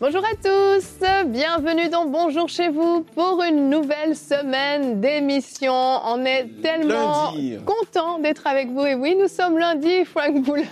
Bonjour 0.00 0.24
à 0.24 0.34
tous, 0.34 1.06
bienvenue 1.26 1.90
dans 1.90 2.06
Bonjour 2.06 2.48
chez 2.48 2.70
vous 2.70 3.04
pour 3.14 3.42
une 3.42 3.68
nouvelle 3.68 4.16
semaine 4.16 4.98
d'émission. 4.98 5.74
On 5.74 6.24
est 6.24 6.46
tellement 6.62 7.34
content 7.66 8.18
d'être 8.18 8.46
avec 8.46 8.70
vous. 8.70 8.86
Et 8.86 8.94
oui, 8.94 9.14
nous 9.20 9.28
sommes 9.28 9.58
lundi, 9.58 10.06
Frank 10.06 10.40
Boulin. 10.42 10.64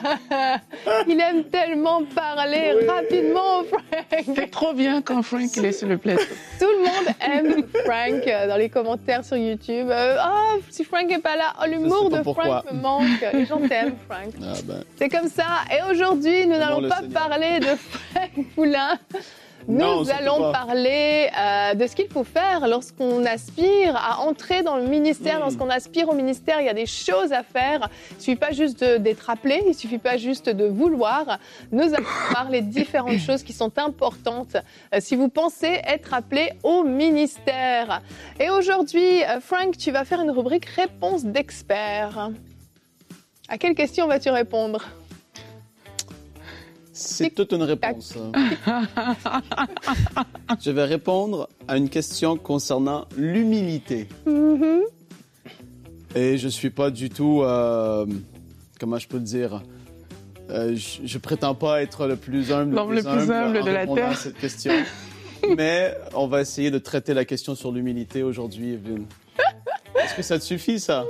Il 1.06 1.20
aime 1.20 1.44
tellement 1.44 2.04
parler 2.04 2.86
rapidement, 2.88 3.64
Frank. 3.64 4.24
C'est 4.34 4.50
trop 4.50 4.72
bien 4.72 5.02
quand 5.02 5.20
Frank 5.22 5.54
est 5.58 5.72
sur 5.72 5.88
le 5.88 5.98
plateau. 5.98 6.22
Tout 6.58 6.64
le 6.64 6.78
monde 6.78 7.14
aime 7.20 7.64
Frank 7.84 8.26
euh, 8.26 8.48
dans 8.48 8.56
les 8.56 8.70
commentaires 8.70 9.26
sur 9.26 9.36
YouTube. 9.36 9.88
oh, 9.90 10.58
si 10.70 10.84
Frank 10.84 11.06
n'est 11.06 11.18
pas 11.18 11.36
là, 11.36 11.52
oh, 11.60 11.66
l'humour 11.68 12.08
de 12.08 12.22
Frank 12.22 12.64
me 12.72 12.80
manque. 12.80 13.26
Les 13.34 13.44
gens 13.44 13.60
t'aiment, 13.60 13.96
Frank. 14.08 14.32
Ah 14.42 14.54
ben. 14.64 14.84
C'est 14.96 15.10
comme 15.10 15.28
ça. 15.28 15.44
Et 15.70 15.92
aujourd'hui, 15.92 16.46
nous 16.46 16.56
n'allons 16.56 16.88
pas 16.88 17.02
parler 17.12 17.60
de 17.60 17.76
Frank 17.76 18.46
Poulin. 18.54 18.98
Nous 19.66 20.10
allons 20.10 20.52
parler 20.52 21.28
euh, 21.38 21.74
de 21.74 21.86
ce 21.86 21.94
qu'il 21.94 22.08
faut 22.08 22.24
faire 22.24 22.66
lorsqu'on 22.66 23.24
aspire 23.24 23.96
à 23.96 24.20
entrer 24.20 24.62
dans 24.62 24.76
le 24.76 24.84
ministère. 24.84 25.38
Hmm. 25.38 25.42
Lorsqu'on 25.42 25.70
aspire 25.70 26.08
au 26.08 26.14
ministère, 26.14 26.60
il 26.60 26.66
y 26.66 26.70
a 26.70 26.74
des 26.74 26.86
choses 26.86 27.32
à 27.32 27.42
faire. 27.42 27.88
Il 28.10 28.16
ne 28.16 28.20
suffit 28.20 28.36
pas 28.36 28.52
juste 28.52 28.84
d'être 28.84 29.28
appelé, 29.30 29.60
il 29.64 29.68
ne 29.68 29.74
suffit 29.74 29.98
pas 29.98 30.16
juste 30.16 30.48
de 30.48 30.64
vouloir. 30.64 31.38
Nous 31.72 31.82
allons 31.82 32.06
parler 32.32 32.62
de 32.62 32.70
différentes 32.70 33.18
choses 33.18 33.42
qui 33.42 33.52
sont 33.52 33.78
importantes 33.78 34.56
euh, 34.94 34.98
si 35.00 35.16
vous 35.16 35.28
pensez 35.28 35.80
être 35.84 36.14
appelé 36.14 36.52
au 36.62 36.84
ministère. 36.84 38.02
Et 38.40 38.50
aujourd'hui, 38.50 39.22
euh, 39.24 39.40
Frank, 39.40 39.76
tu 39.76 39.90
vas 39.90 40.04
faire 40.04 40.20
une 40.20 40.30
rubrique 40.30 40.66
réponse 40.66 41.24
d'expert. 41.24 42.30
À 43.48 43.58
quelle 43.58 43.74
question 43.74 44.06
vas-tu 44.06 44.30
répondre? 44.30 44.84
C'est 46.98 47.30
toute 47.30 47.52
une 47.52 47.62
réponse. 47.62 48.14
je 50.60 50.70
vais 50.70 50.84
répondre 50.84 51.48
à 51.68 51.76
une 51.76 51.88
question 51.88 52.36
concernant 52.36 53.06
l'humilité. 53.16 54.08
Mm-hmm. 54.26 54.80
Et 56.16 56.38
je 56.38 56.46
ne 56.46 56.50
suis 56.50 56.70
pas 56.70 56.90
du 56.90 57.08
tout, 57.08 57.42
euh, 57.42 58.04
comment 58.80 58.98
je 58.98 59.06
peux 59.06 59.18
le 59.18 59.22
dire, 59.22 59.62
euh, 60.50 60.74
je, 60.74 61.14
ne 61.14 61.20
prétends 61.20 61.54
pas 61.54 61.82
être 61.82 62.06
le 62.06 62.16
plus 62.16 62.50
humble, 62.50 62.74
le 62.74 63.02
plus 63.02 63.30
humble, 63.30 63.62
de 63.62 63.70
la 63.70 63.86
terre. 63.86 64.10
À 64.10 64.14
cette 64.14 64.38
question. 64.38 64.72
Mais 65.56 65.94
on 66.14 66.26
va 66.26 66.40
essayer 66.40 66.72
de 66.72 66.78
traiter 66.78 67.14
la 67.14 67.24
question 67.24 67.54
sur 67.54 67.70
l'humilité 67.70 68.24
aujourd'hui, 68.24 68.72
Evelyne. 68.72 69.04
Est-ce 70.08 70.16
que 70.16 70.22
ça 70.22 70.38
te 70.38 70.44
suffit, 70.44 70.80
ça? 70.80 71.04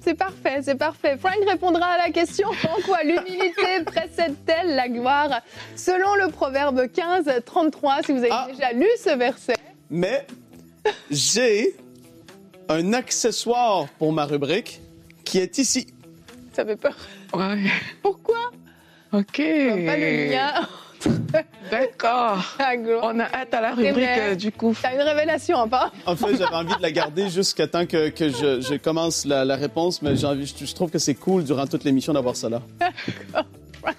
C'est 0.00 0.14
parfait, 0.14 0.60
c'est 0.60 0.74
parfait. 0.74 1.16
Frank 1.16 1.36
répondra 1.48 1.86
à 1.86 1.98
la 1.98 2.10
question 2.10 2.48
en 2.76 2.82
quoi 2.82 2.98
l'humilité 3.04 3.84
précède-t-elle 3.84 4.74
la 4.74 4.88
gloire? 4.88 5.42
Selon 5.76 6.16
le 6.16 6.32
proverbe 6.32 6.88
15, 6.92 7.30
33, 7.44 8.02
si 8.04 8.12
vous 8.12 8.18
avez 8.18 8.28
ah. 8.32 8.48
déjà 8.50 8.72
lu 8.72 8.88
ce 8.98 9.16
verset. 9.16 9.54
Mais 9.90 10.26
j'ai 11.08 11.76
un 12.68 12.94
accessoire 12.94 13.86
pour 13.96 14.12
ma 14.12 14.24
rubrique 14.24 14.80
qui 15.24 15.38
est 15.38 15.58
ici. 15.58 15.86
Ça 16.52 16.64
fait 16.64 16.74
peur. 16.74 16.96
Ouais. 17.32 17.70
Pourquoi? 18.02 18.50
Ok. 19.12 19.36
Pas 19.36 19.96
le 19.96 20.30
lien. 20.32 20.68
D'accord. 21.70 22.56
On 23.02 23.20
a 23.20 23.24
hâte 23.24 23.54
à 23.54 23.60
la 23.60 23.74
rubrique 23.74 24.08
euh, 24.18 24.34
du 24.34 24.52
coup. 24.52 24.74
T'as 24.80 24.94
une 24.94 25.00
révélation, 25.00 25.60
hein, 25.60 25.68
pas? 25.68 25.92
En 26.06 26.16
fait, 26.16 26.36
j'avais 26.36 26.54
envie 26.54 26.76
de 26.76 26.82
la 26.82 26.90
garder 26.90 27.28
jusqu'à 27.28 27.66
temps 27.66 27.86
que, 27.86 28.08
que 28.08 28.28
je, 28.28 28.60
je, 28.60 28.76
commence 28.76 29.24
la, 29.24 29.44
la 29.44 29.56
réponse, 29.56 30.02
mais 30.02 30.16
j'ai 30.16 30.26
envie, 30.26 30.46
je, 30.46 30.74
trouve 30.74 30.90
que 30.90 30.98
c'est 30.98 31.14
cool 31.14 31.44
durant 31.44 31.66
toute 31.66 31.84
l'émission 31.84 32.12
d'avoir 32.12 32.36
ça 32.36 32.48
là. 32.48 32.62
D'accord. 32.78 33.46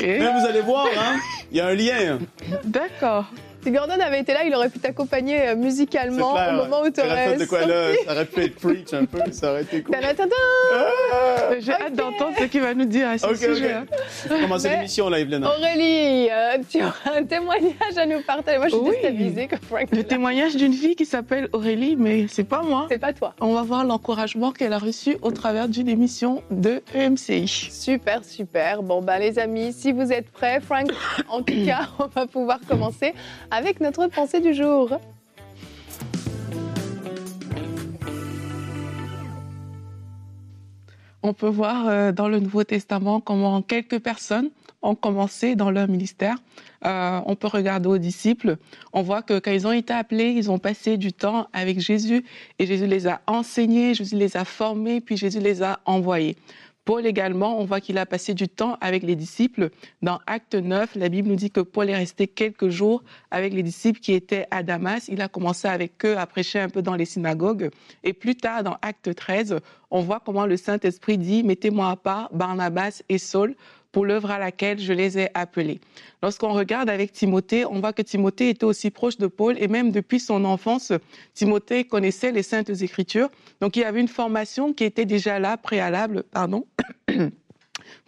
Mais 0.00 0.18
vous 0.18 0.46
allez 0.46 0.62
voir, 0.62 0.86
hein, 0.86 1.18
il 1.50 1.58
y 1.58 1.60
a 1.60 1.66
un 1.66 1.74
lien. 1.74 2.18
D'accord. 2.64 3.26
Si 3.62 3.70
Gordon 3.70 4.00
avait 4.00 4.20
été 4.20 4.32
là, 4.32 4.44
il 4.44 4.54
aurait 4.54 4.70
pu 4.70 4.78
t'accompagner 4.78 5.48
euh, 5.48 5.56
musicalement 5.56 6.32
au 6.32 6.52
moment 6.56 6.82
où 6.82 6.90
tu 6.90 7.00
aurais. 7.00 7.36
de 7.36 7.44
quoi 7.44 7.66
là? 7.66 7.92
Ça 8.06 8.12
aurait 8.12 8.24
pu 8.24 8.44
être 8.44 8.56
preach 8.56 8.94
un 8.94 9.04
peu, 9.04 9.20
ça 9.32 9.50
aurait 9.50 9.62
été 9.62 9.82
cool. 9.82 9.94
Ah 10.02 11.50
J'ai 11.58 11.72
hâte 11.72 11.94
d'entendre 11.94 12.36
ce 12.38 12.44
qu'il 12.44 12.62
va 12.62 12.72
nous 12.74 12.86
dire 12.86 13.08
à 13.08 13.18
ce 13.18 13.34
sujet. 13.34 13.50
Okay. 13.50 13.72
Hein. 13.72 14.40
commencer 14.42 14.70
l'émission 14.70 15.10
là, 15.10 15.18
Evelyn. 15.20 15.42
Aurélie, 15.42 16.28
euh, 16.30 16.58
tu 16.70 16.80
as 16.80 16.94
un 17.14 17.24
témoignage 17.24 17.96
à 17.96 18.06
nous 18.06 18.22
partager. 18.22 18.58
Moi, 18.58 18.68
je 18.68 18.76
suis 18.76 18.84
déstabilisée 18.84 19.48
comme 19.48 19.58
Frank. 19.60 19.88
Le 19.92 20.04
témoignage 20.04 20.56
d'une 20.56 20.72
fille 20.72 20.96
qui 20.96 21.04
s'appelle 21.04 21.48
Aurélie, 21.52 21.96
mais 21.96 22.26
c'est 22.28 22.44
pas 22.44 22.62
moi. 22.62 22.86
C'est 22.90 22.98
pas 22.98 23.12
toi. 23.12 23.34
On 23.40 23.52
va 23.52 23.62
voir 23.62 23.84
l'encouragement 23.84 24.52
qu'elle 24.52 24.72
a 24.72 24.78
reçu 24.78 25.18
au 25.22 25.32
travers 25.32 25.68
d'une 25.68 25.88
émission 25.88 26.42
de 26.50 26.82
EMCI. 26.94 27.46
Super, 27.46 28.24
super. 28.24 28.82
Bon, 28.82 29.02
bah, 29.02 29.18
les 29.18 29.38
amis, 29.38 29.72
si 29.72 29.92
vous 29.92 30.12
êtes 30.12 30.30
prêts, 30.30 30.60
Frank, 30.60 30.90
en 31.28 31.42
tout 31.42 31.54
cas, 31.66 31.88
on 31.98 32.06
va 32.06 32.26
pouvoir 32.26 32.58
commencer 32.66 33.12
avec 33.50 33.80
notre 33.80 34.06
pensée 34.08 34.40
du 34.40 34.54
jour. 34.54 35.00
On 41.22 41.34
peut 41.34 41.48
voir 41.48 41.86
euh, 41.86 42.12
dans 42.12 42.28
le 42.28 42.40
Nouveau 42.40 42.64
Testament 42.64 43.20
comment 43.20 43.60
quelques 43.60 43.98
personnes 43.98 44.50
ont 44.82 44.94
commencé 44.94 45.54
dans 45.54 45.70
leur 45.70 45.86
ministère. 45.86 46.36
Euh, 46.86 47.20
on 47.26 47.36
peut 47.36 47.48
regarder 47.48 47.88
aux 47.88 47.98
disciples. 47.98 48.56
On 48.94 49.02
voit 49.02 49.20
que 49.20 49.38
quand 49.38 49.50
ils 49.50 49.66
ont 49.66 49.72
été 49.72 49.92
appelés, 49.92 50.30
ils 50.30 50.50
ont 50.50 50.58
passé 50.58 50.96
du 50.96 51.12
temps 51.12 51.48
avec 51.52 51.78
Jésus 51.78 52.24
et 52.58 52.66
Jésus 52.66 52.86
les 52.86 53.06
a 53.06 53.20
enseignés, 53.26 53.92
Jésus 53.92 54.16
les 54.16 54.38
a 54.38 54.46
formés, 54.46 55.02
puis 55.02 55.18
Jésus 55.18 55.40
les 55.40 55.62
a 55.62 55.80
envoyés. 55.84 56.36
Paul 56.84 57.06
également, 57.06 57.58
on 57.60 57.64
voit 57.64 57.80
qu'il 57.80 57.98
a 57.98 58.06
passé 58.06 58.34
du 58.34 58.48
temps 58.48 58.76
avec 58.80 59.02
les 59.02 59.14
disciples. 59.14 59.70
Dans 60.02 60.18
Acte 60.26 60.54
9, 60.54 60.96
la 60.96 61.08
Bible 61.08 61.28
nous 61.28 61.36
dit 61.36 61.50
que 61.50 61.60
Paul 61.60 61.90
est 61.90 61.96
resté 61.96 62.26
quelques 62.26 62.68
jours 62.68 63.02
avec 63.30 63.52
les 63.52 63.62
disciples 63.62 64.00
qui 64.00 64.12
étaient 64.12 64.46
à 64.50 64.62
Damas. 64.62 65.08
Il 65.08 65.20
a 65.20 65.28
commencé 65.28 65.68
avec 65.68 66.04
eux 66.04 66.16
à 66.16 66.26
prêcher 66.26 66.58
un 66.58 66.68
peu 66.68 66.82
dans 66.82 66.96
les 66.96 67.04
synagogues. 67.04 67.70
Et 68.02 68.12
plus 68.12 68.34
tard, 68.34 68.62
dans 68.62 68.78
Acte 68.82 69.14
13, 69.14 69.58
on 69.90 70.00
voit 70.00 70.20
comment 70.24 70.46
le 70.46 70.56
Saint-Esprit 70.56 71.18
dit, 71.18 71.42
mettez-moi 71.42 71.90
à 71.90 71.96
part 71.96 72.30
Barnabas 72.32 73.02
et 73.08 73.18
Saul 73.18 73.56
pour 73.92 74.04
l'œuvre 74.04 74.30
à 74.30 74.38
laquelle 74.38 74.78
je 74.78 74.92
les 74.92 75.18
ai 75.18 75.28
appelés. 75.34 75.80
Lorsqu'on 76.22 76.52
regarde 76.52 76.88
avec 76.88 77.12
Timothée, 77.12 77.64
on 77.64 77.80
voit 77.80 77.92
que 77.92 78.02
Timothée 78.02 78.50
était 78.50 78.64
aussi 78.64 78.90
proche 78.90 79.16
de 79.18 79.26
Paul 79.26 79.56
et 79.58 79.68
même 79.68 79.90
depuis 79.90 80.20
son 80.20 80.44
enfance, 80.44 80.92
Timothée 81.34 81.84
connaissait 81.84 82.32
les 82.32 82.42
saintes 82.42 82.70
écritures. 82.70 83.30
Donc 83.60 83.76
il 83.76 83.80
y 83.80 83.84
avait 83.84 84.00
une 84.00 84.08
formation 84.08 84.72
qui 84.72 84.84
était 84.84 85.06
déjà 85.06 85.38
là, 85.38 85.56
préalable, 85.56 86.22
pardon. 86.22 86.66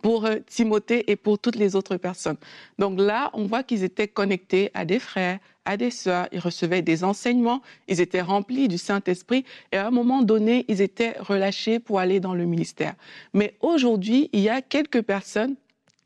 pour 0.02 0.26
euh, 0.26 0.36
Timothée 0.46 1.10
et 1.10 1.16
pour 1.16 1.38
toutes 1.38 1.56
les 1.56 1.76
autres 1.76 1.96
personnes. 1.96 2.36
Donc 2.78 3.00
là, 3.00 3.30
on 3.32 3.44
voit 3.44 3.62
qu'ils 3.62 3.84
étaient 3.84 4.08
connectés 4.08 4.70
à 4.74 4.84
des 4.84 4.98
frères, 4.98 5.38
à 5.64 5.76
des 5.76 5.90
sœurs, 5.90 6.28
ils 6.32 6.40
recevaient 6.40 6.82
des 6.82 7.04
enseignements, 7.04 7.62
ils 7.88 8.00
étaient 8.00 8.20
remplis 8.20 8.68
du 8.68 8.78
Saint-Esprit 8.78 9.44
et 9.70 9.76
à 9.76 9.86
un 9.86 9.90
moment 9.90 10.22
donné, 10.22 10.64
ils 10.68 10.80
étaient 10.80 11.14
relâchés 11.18 11.78
pour 11.78 12.00
aller 12.00 12.20
dans 12.20 12.34
le 12.34 12.44
ministère. 12.44 12.94
Mais 13.32 13.54
aujourd'hui, 13.60 14.28
il 14.32 14.40
y 14.40 14.48
a 14.48 14.60
quelques 14.60 15.02
personnes 15.02 15.54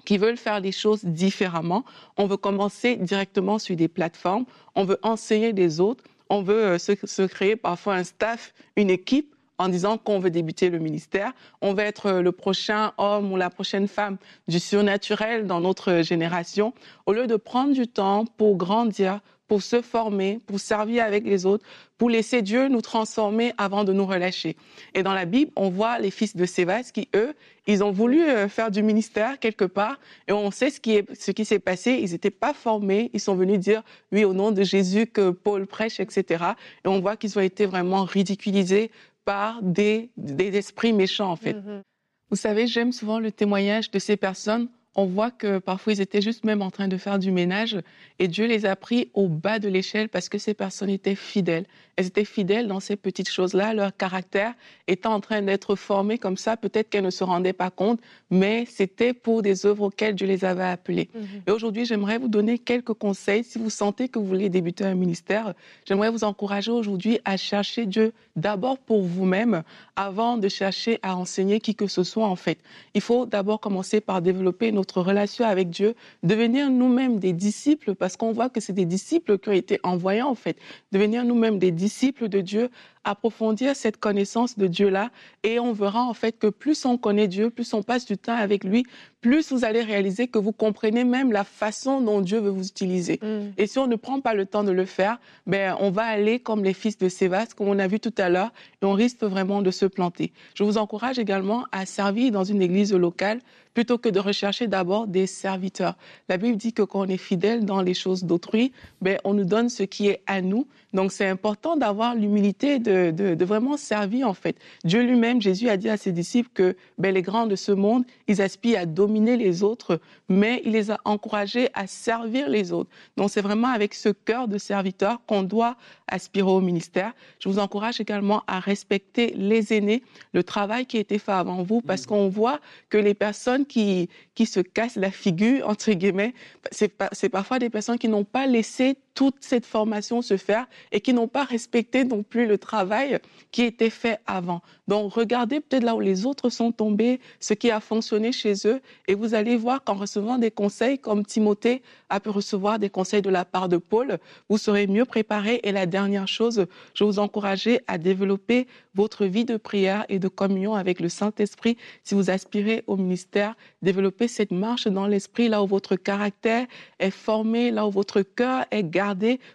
qui 0.06 0.16
veulent 0.16 0.38
faire 0.38 0.60
les 0.60 0.72
choses 0.72 1.04
différemment. 1.04 1.84
On 2.16 2.26
veut 2.26 2.38
commencer 2.38 2.96
directement 2.96 3.58
sur 3.58 3.76
des 3.76 3.88
plateformes, 3.88 4.46
on 4.74 4.84
veut 4.84 4.98
enseigner 5.02 5.52
des 5.52 5.80
autres, 5.80 6.04
on 6.30 6.42
veut 6.42 6.64
euh, 6.64 6.78
se, 6.78 7.26
créer 7.26 7.56
parfois 7.56 7.96
un 7.96 8.04
staff, 8.04 8.54
une 8.76 8.88
équipe 8.88 9.34
en 9.58 9.68
disant 9.68 9.96
qu'on 9.98 10.18
veut 10.18 10.30
débuter 10.30 10.70
le 10.70 10.78
ministère, 10.78 11.32
on 11.60 11.74
veut 11.74 11.82
être 11.84 12.06
euh, 12.06 12.22
le 12.22 12.32
prochain 12.32 12.92
homme 12.98 13.32
ou 13.32 13.36
la 13.36 13.50
prochaine 13.50 13.88
femme 13.88 14.16
du 14.48 14.60
surnaturel 14.60 15.46
dans 15.46 15.60
notre 15.60 16.02
génération, 16.02 16.72
au 17.06 17.12
lieu 17.12 17.26
de 17.26 17.36
prendre 17.36 17.74
du 17.74 17.86
temps 17.86 18.24
pour 18.36 18.56
grandir, 18.56 19.20
pour 19.48 19.62
se 19.62 19.80
former, 19.80 20.40
pour 20.46 20.58
servir 20.60 21.04
avec 21.04 21.24
les 21.24 21.46
autres, 21.46 21.64
pour 21.98 22.10
laisser 22.10 22.42
Dieu 22.42 22.68
nous 22.68 22.80
transformer 22.80 23.52
avant 23.58 23.84
de 23.84 23.92
nous 23.92 24.06
relâcher. 24.06 24.56
Et 24.94 25.02
dans 25.02 25.14
la 25.14 25.24
Bible, 25.24 25.50
on 25.56 25.70
voit 25.70 25.98
les 25.98 26.10
fils 26.10 26.36
de 26.36 26.44
Sévas 26.44 26.90
qui, 26.92 27.08
eux, 27.14 27.34
ils 27.66 27.82
ont 27.82 27.90
voulu 27.90 28.22
euh, 28.22 28.48
faire 28.48 28.70
du 28.70 28.82
ministère 28.82 29.38
quelque 29.38 29.64
part 29.64 29.98
et 30.28 30.32
on 30.32 30.50
sait 30.50 30.70
ce 30.70 30.80
qui 30.80 30.96
est, 30.96 31.14
ce 31.14 31.30
qui 31.30 31.44
s'est 31.44 31.58
passé. 31.58 31.98
Ils 32.02 32.12
n'étaient 32.12 32.30
pas 32.30 32.52
formés. 32.52 33.10
Ils 33.12 33.20
sont 33.20 33.34
venus 33.34 33.58
dire 33.58 33.82
oui 34.12 34.24
au 34.24 34.34
nom 34.34 34.52
de 34.52 34.62
Jésus 34.62 35.06
que 35.06 35.30
Paul 35.30 35.66
prêche, 35.66 36.00
etc. 36.00 36.44
Et 36.84 36.88
on 36.88 37.00
voit 37.00 37.16
qu'ils 37.16 37.38
ont 37.38 37.42
été 37.42 37.66
vraiment 37.66 38.04
ridiculisés 38.04 38.90
par 39.24 39.62
des, 39.62 40.10
des 40.16 40.56
esprits 40.56 40.92
méchants, 40.92 41.30
en 41.30 41.36
fait. 41.36 41.54
Mm-hmm. 41.54 41.82
Vous 42.30 42.36
savez, 42.36 42.66
j'aime 42.66 42.92
souvent 42.92 43.18
le 43.18 43.30
témoignage 43.30 43.90
de 43.90 43.98
ces 43.98 44.16
personnes 44.16 44.68
on 44.96 45.04
voit 45.04 45.30
que 45.30 45.58
parfois 45.58 45.92
ils 45.92 46.00
étaient 46.00 46.22
juste 46.22 46.44
même 46.44 46.62
en 46.62 46.70
train 46.70 46.88
de 46.88 46.96
faire 46.96 47.18
du 47.18 47.30
ménage 47.30 47.78
et 48.18 48.28
Dieu 48.28 48.46
les 48.46 48.64
a 48.66 48.74
pris 48.74 49.10
au 49.14 49.28
bas 49.28 49.58
de 49.58 49.68
l'échelle 49.68 50.08
parce 50.08 50.28
que 50.28 50.38
ces 50.38 50.54
personnes 50.54 50.90
étaient 50.90 51.14
fidèles, 51.14 51.66
elles 51.96 52.06
étaient 52.06 52.26
fidèles 52.26 52.68
dans 52.68 52.80
ces 52.80 52.94
petites 52.96 53.30
choses-là. 53.30 53.72
Leur 53.72 53.96
caractère 53.96 54.52
était 54.86 55.06
en 55.06 55.20
train 55.20 55.40
d'être 55.40 55.76
formé 55.76 56.18
comme 56.18 56.36
ça. 56.36 56.58
Peut-être 56.58 56.90
qu'elles 56.90 57.04
ne 57.04 57.10
se 57.10 57.24
rendaient 57.24 57.54
pas 57.54 57.70
compte, 57.70 58.00
mais 58.30 58.66
c'était 58.68 59.14
pour 59.14 59.40
des 59.40 59.64
œuvres 59.64 59.84
auxquelles 59.84 60.14
Dieu 60.14 60.26
les 60.26 60.44
avait 60.44 60.62
appelées. 60.64 61.08
Mhm. 61.14 61.26
Et 61.46 61.50
aujourd'hui, 61.50 61.86
j'aimerais 61.86 62.18
vous 62.18 62.28
donner 62.28 62.58
quelques 62.58 62.92
conseils. 62.92 63.44
Si 63.44 63.58
vous 63.58 63.70
sentez 63.70 64.08
que 64.08 64.18
vous 64.18 64.26
voulez 64.26 64.50
débuter 64.50 64.84
un 64.84 64.94
ministère, 64.94 65.54
j'aimerais 65.86 66.10
vous 66.10 66.24
encourager 66.24 66.70
aujourd'hui 66.70 67.18
à 67.24 67.38
chercher 67.38 67.86
Dieu 67.86 68.12
d'abord 68.36 68.78
pour 68.78 69.02
vous-même 69.02 69.62
avant 69.96 70.36
de 70.36 70.48
chercher 70.48 70.98
à 71.02 71.16
enseigner 71.16 71.60
qui 71.60 71.74
que 71.74 71.86
ce 71.86 72.04
soit 72.04 72.26
en 72.26 72.36
fait. 72.36 72.58
Il 72.92 73.00
faut 73.00 73.24
d'abord 73.24 73.58
commencer 73.58 74.02
par 74.02 74.20
développer 74.20 74.70
notre 74.70 75.00
relation 75.00 75.46
avec 75.46 75.70
Dieu, 75.70 75.94
devenir 76.22 76.68
nous-mêmes 76.68 77.18
des 77.18 77.32
disciples 77.32 77.94
parce 77.94 78.18
qu'on 78.18 78.32
voit 78.32 78.50
que 78.50 78.60
c'est 78.60 78.74
des 78.74 78.84
disciples 78.84 79.38
qui 79.38 79.48
ont 79.48 79.52
été 79.52 79.80
envoyés 79.82 80.20
en 80.20 80.34
fait, 80.34 80.58
devenir 80.92 81.24
nous-mêmes 81.24 81.58
des 81.58 81.70
disciples 81.70 81.85
de 82.28 82.40
Dieu 82.40 82.70
approfondir 83.06 83.74
cette 83.74 83.96
connaissance 83.96 84.58
de 84.58 84.66
Dieu-là 84.66 85.10
et 85.44 85.58
on 85.58 85.72
verra 85.72 86.02
en 86.02 86.12
fait 86.12 86.38
que 86.38 86.48
plus 86.48 86.84
on 86.84 86.98
connaît 86.98 87.28
Dieu, 87.28 87.50
plus 87.50 87.72
on 87.72 87.82
passe 87.82 88.04
du 88.04 88.18
temps 88.18 88.36
avec 88.36 88.64
lui, 88.64 88.84
plus 89.20 89.52
vous 89.52 89.64
allez 89.64 89.82
réaliser 89.82 90.28
que 90.28 90.38
vous 90.38 90.52
comprenez 90.52 91.04
même 91.04 91.32
la 91.32 91.44
façon 91.44 92.00
dont 92.00 92.20
Dieu 92.20 92.38
veut 92.38 92.50
vous 92.50 92.66
utiliser. 92.66 93.18
Mm. 93.22 93.52
Et 93.58 93.66
si 93.66 93.78
on 93.78 93.86
ne 93.86 93.96
prend 93.96 94.20
pas 94.20 94.34
le 94.34 94.44
temps 94.44 94.64
de 94.64 94.72
le 94.72 94.84
faire, 94.84 95.18
ben 95.46 95.76
on 95.80 95.90
va 95.90 96.02
aller 96.02 96.40
comme 96.40 96.64
les 96.64 96.74
fils 96.74 96.98
de 96.98 97.08
Sévas, 97.08 97.46
comme 97.56 97.68
on 97.68 97.78
a 97.78 97.86
vu 97.86 98.00
tout 98.00 98.14
à 98.18 98.28
l'heure, 98.28 98.52
et 98.82 98.84
on 98.84 98.92
risque 98.92 99.22
vraiment 99.22 99.62
de 99.62 99.70
se 99.70 99.86
planter. 99.86 100.32
Je 100.54 100.64
vous 100.64 100.78
encourage 100.78 101.18
également 101.18 101.64
à 101.72 101.86
servir 101.86 102.32
dans 102.32 102.44
une 102.44 102.60
église 102.60 102.92
locale 102.92 103.40
plutôt 103.76 103.98
que 103.98 104.08
de 104.08 104.18
rechercher 104.20 104.68
d'abord 104.68 105.06
des 105.06 105.26
serviteurs. 105.26 105.96
La 106.30 106.38
Bible 106.38 106.56
dit 106.56 106.72
que 106.72 106.80
quand 106.80 107.00
on 107.00 107.08
est 107.08 107.18
fidèle 107.18 107.66
dans 107.66 107.82
les 107.82 107.92
choses 107.92 108.24
d'autrui, 108.24 108.72
ben, 109.02 109.18
on 109.24 109.34
nous 109.34 109.44
donne 109.44 109.68
ce 109.68 109.82
qui 109.82 110.08
est 110.08 110.22
à 110.26 110.40
nous. 110.40 110.66
Donc 110.94 111.12
c'est 111.12 111.28
important 111.28 111.76
d'avoir 111.76 112.14
l'humilité 112.14 112.78
de, 112.78 112.95
de, 112.96 113.44
vraiment 113.44 113.76
servir 113.76 114.28
en 114.28 114.34
fait. 114.34 114.56
Dieu 114.84 115.02
lui-même, 115.02 115.40
Jésus 115.40 115.68
a 115.68 115.76
dit 115.76 115.88
à 115.88 115.96
ses 115.96 116.12
disciples 116.12 116.50
que 116.52 116.76
ben, 116.98 117.14
les 117.14 117.22
grands 117.22 117.46
de 117.46 117.56
ce 117.56 117.72
monde, 117.72 118.04
ils 118.28 118.42
aspirent 118.42 118.80
à 118.80 118.86
dominer 118.86 119.36
les 119.36 119.62
autres, 119.62 120.00
mais 120.28 120.62
il 120.64 120.72
les 120.72 120.90
a 120.90 120.98
encouragés 121.04 121.68
à 121.74 121.86
servir 121.86 122.48
les 122.48 122.72
autres. 122.72 122.90
Donc 123.16 123.30
c'est 123.30 123.40
vraiment 123.40 123.68
avec 123.68 123.94
ce 123.94 124.08
cœur 124.08 124.48
de 124.48 124.58
serviteur 124.58 125.20
qu'on 125.26 125.42
doit 125.42 125.76
aspirer 126.08 126.50
au 126.50 126.60
ministère. 126.60 127.12
Je 127.38 127.48
vous 127.48 127.58
encourage 127.58 128.00
également 128.00 128.42
à 128.46 128.60
respecter 128.60 129.32
les 129.36 129.72
aînés, 129.72 130.02
le 130.32 130.42
travail 130.42 130.86
qui 130.86 130.96
a 130.96 131.00
été 131.00 131.18
fait 131.18 131.32
avant 131.32 131.62
vous, 131.62 131.80
parce 131.80 132.04
mmh. 132.04 132.06
qu'on 132.06 132.28
voit 132.28 132.60
que 132.88 132.98
les 132.98 133.14
personnes 133.14 133.66
qui, 133.66 134.08
qui 134.34 134.46
se 134.46 134.60
cassent 134.60 134.96
la 134.96 135.10
figure, 135.10 135.68
entre 135.68 135.92
guillemets, 135.92 136.34
c'est 136.72 137.28
parfois 137.28 137.58
des 137.58 137.70
personnes 137.70 137.98
qui 137.98 138.08
n'ont 138.08 138.24
pas 138.24 138.46
laissé 138.46 138.96
toute 139.16 139.36
cette 139.40 139.66
formation 139.66 140.22
se 140.22 140.36
faire 140.36 140.66
et 140.92 141.00
qui 141.00 141.12
n'ont 141.12 141.26
pas 141.26 141.42
respecté 141.42 142.04
non 142.04 142.22
plus 142.22 142.46
le 142.46 142.58
travail 142.58 143.18
qui 143.50 143.62
était 143.62 143.90
fait 143.90 144.20
avant. 144.26 144.60
Donc, 144.86 145.14
regardez 145.14 145.60
peut-être 145.60 145.82
là 145.82 145.96
où 145.96 146.00
les 146.00 146.26
autres 146.26 146.50
sont 146.50 146.70
tombés, 146.70 147.18
ce 147.40 147.54
qui 147.54 147.70
a 147.70 147.80
fonctionné 147.80 148.30
chez 148.30 148.52
eux, 148.66 148.80
et 149.08 149.14
vous 149.14 149.34
allez 149.34 149.56
voir 149.56 149.82
qu'en 149.82 149.94
recevant 149.94 150.36
des 150.36 150.50
conseils, 150.50 150.98
comme 150.98 151.24
Timothée 151.24 151.82
a 152.10 152.20
pu 152.20 152.28
recevoir 152.28 152.78
des 152.78 152.90
conseils 152.90 153.22
de 153.22 153.30
la 153.30 153.46
part 153.46 153.68
de 153.68 153.78
Paul, 153.78 154.18
vous 154.50 154.58
serez 154.58 154.86
mieux 154.86 155.06
préparé. 155.06 155.60
Et 155.64 155.72
la 155.72 155.86
dernière 155.86 156.28
chose, 156.28 156.66
je 156.94 157.02
vous 157.02 157.18
encourage 157.18 157.68
à 157.86 157.96
développer 157.96 158.66
votre 158.96 159.26
vie 159.26 159.44
de 159.44 159.56
prière 159.56 160.04
et 160.08 160.18
de 160.18 160.28
communion 160.28 160.74
avec 160.74 160.98
le 160.98 161.08
Saint-Esprit. 161.08 161.76
Si 162.02 162.14
vous 162.14 162.30
aspirez 162.30 162.82
au 162.86 162.96
ministère, 162.96 163.54
développez 163.82 164.26
cette 164.26 164.50
marche 164.50 164.88
dans 164.88 165.06
l'esprit, 165.06 165.48
là 165.48 165.62
où 165.62 165.66
votre 165.66 165.94
caractère 165.94 166.66
est 166.98 167.10
formé, 167.10 167.70
là 167.70 167.86
où 167.86 167.90
votre 167.90 168.22
cœur 168.22 168.64
est 168.70 168.82
gardé 168.82 169.06